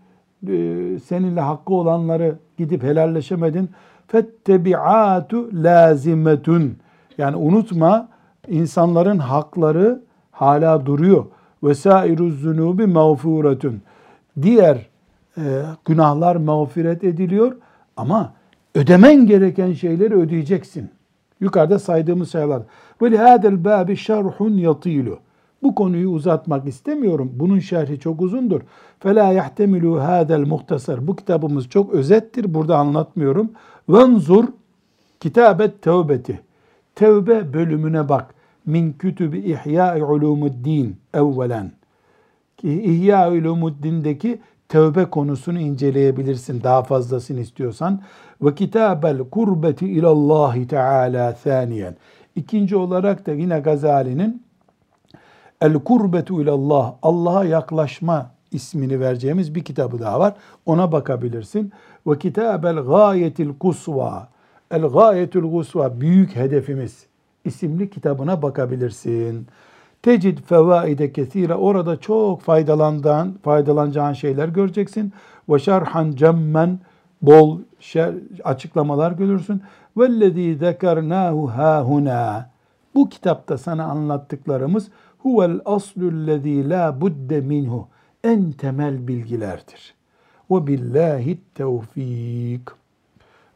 e, 0.49 0.99
seninle 1.05 1.41
hakkı 1.41 1.75
olanları 1.75 2.39
gidip 2.59 2.83
helalleşemedin 2.83 3.71
fettebi'atu 4.11 5.51
lazimetun. 5.53 6.77
Yani 7.19 7.37
unutma 7.37 8.09
insanların 8.49 9.19
hakları 9.19 10.03
hala 10.31 10.87
duruyor. 10.87 11.25
Vesairu 11.63 12.31
zunubi 12.31 12.87
mağfuretun. 12.87 13.83
Diğer 14.43 14.87
e, 15.37 15.43
günahlar 15.85 16.37
mağfiret 16.37 17.05
ediliyor 17.05 17.57
ama 17.97 18.33
ödemen 18.75 19.27
gereken 19.27 19.73
şeyleri 19.73 20.15
ödeyeceksin. 20.15 20.91
Yukarıda 21.41 21.79
saydığımız 21.79 22.31
sayılar. 22.31 22.63
Ve 23.03 23.17
hadel 23.17 23.65
babi 23.65 23.97
şerhun 23.97 24.53
yatilu. 24.53 25.19
Bu 25.63 25.75
konuyu 25.75 26.11
uzatmak 26.11 26.69
istemiyorum. 26.69 27.33
Bunun 27.35 27.59
şerhi 27.59 28.01
çok 28.01 28.23
uzundur. 28.23 28.61
Fela 29.01 29.33
yahtemilu 29.33 30.03
hadel 30.03 30.41
muhtasar. 30.41 31.07
Bu 31.07 31.17
kitabımız 31.17 31.69
çok 31.69 31.95
özettir. 31.95 32.55
Burada 32.55 32.77
anlatmıyorum. 32.77 33.51
Venzur 33.93 34.45
kitabet 35.21 35.83
tevbeti. 35.83 36.41
Tevbe 36.95 37.53
bölümüne 37.53 38.09
bak. 38.09 38.35
Min 38.67 38.93
kütübü 38.93 39.39
İhya-i 39.39 40.05
Ulumuddin 40.05 40.97
evvelen. 41.15 41.73
İhya-i 42.63 43.41
Ulumuddin'deki 43.41 44.41
tevbe 44.69 45.05
konusunu 45.05 45.61
inceleyebilirsin 45.61 46.63
daha 46.63 46.83
fazlasını 46.83 47.41
istiyorsan. 47.41 48.03
Ve 48.43 48.55
kitabel 48.55 49.19
kurbeti 49.19 49.89
ilallahi 49.89 50.69
teala 50.69 51.35
thaniyen. 51.35 51.97
İkinci 52.37 52.77
olarak 52.77 53.27
da 53.27 53.33
yine 53.33 53.61
Gazali'nin 53.61 54.43
El 55.61 55.75
kurbetu 55.75 56.43
ilallah 56.43 56.95
Allah'a 57.03 57.45
yaklaşma 57.45 58.31
ismini 58.53 59.01
vereceğimiz 59.01 59.55
bir 59.55 59.65
kitabı 59.65 59.99
daha 59.99 60.21
var. 60.21 60.35
Ona 60.67 60.93
bakabilirsin. 60.93 61.73
Ve 62.07 62.19
kitabel 62.19 62.77
gayetil 62.77 63.59
kusva. 63.59 64.29
El 64.71 64.83
gayetul 64.83 65.53
kusva 65.53 66.01
büyük 66.01 66.37
hedefimiz 66.37 67.07
isimli 67.45 67.91
kitabına 67.91 68.43
bakabilirsin. 68.43 69.47
Tecid 70.03 70.39
fevaide 70.39 71.13
kesire 71.13 71.55
orada 71.55 72.01
çok 72.01 72.43
faydalandığın, 72.43 73.39
faydalanacağın 73.43 74.13
şeyler 74.13 74.49
göreceksin. 74.49 75.13
Ve 75.49 75.59
şerhan 75.59 76.13
cemmen 76.13 76.79
bol 77.23 77.59
şer, 77.81 78.15
açıklamalar 78.45 79.13
görürsün. 79.13 79.63
Vellezî 79.97 80.57
zekernahu 80.57 81.51
hâhunâ. 81.51 82.51
Bu 82.95 83.09
kitapta 83.09 83.59
sana 83.59 83.85
anlattıklarımız 83.85 84.89
huvel 85.19 85.61
aslüllezî 85.65 86.71
la 86.71 87.01
budde 87.01 87.41
minhu. 87.41 87.89
En 88.25 88.53
temel 88.53 89.09
bilgilerdir. 89.09 90.00
Ve 90.51 90.67
billahi 90.67 91.41
tevfik. 91.55 92.69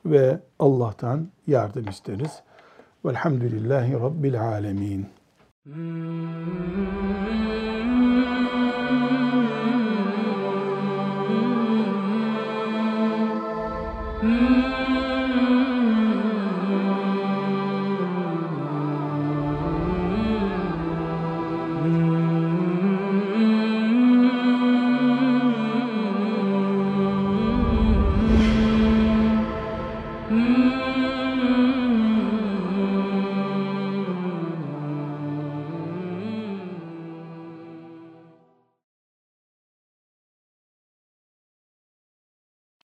Ve 0.06 0.38
Allah'tan 0.58 1.28
yardım 1.46 1.88
isteriz. 1.88 2.42
Velhamdülillahi 3.04 3.92
Rabbil 3.92 4.42
alemin. 4.42 5.06
Mm-hmm. 5.66 6.94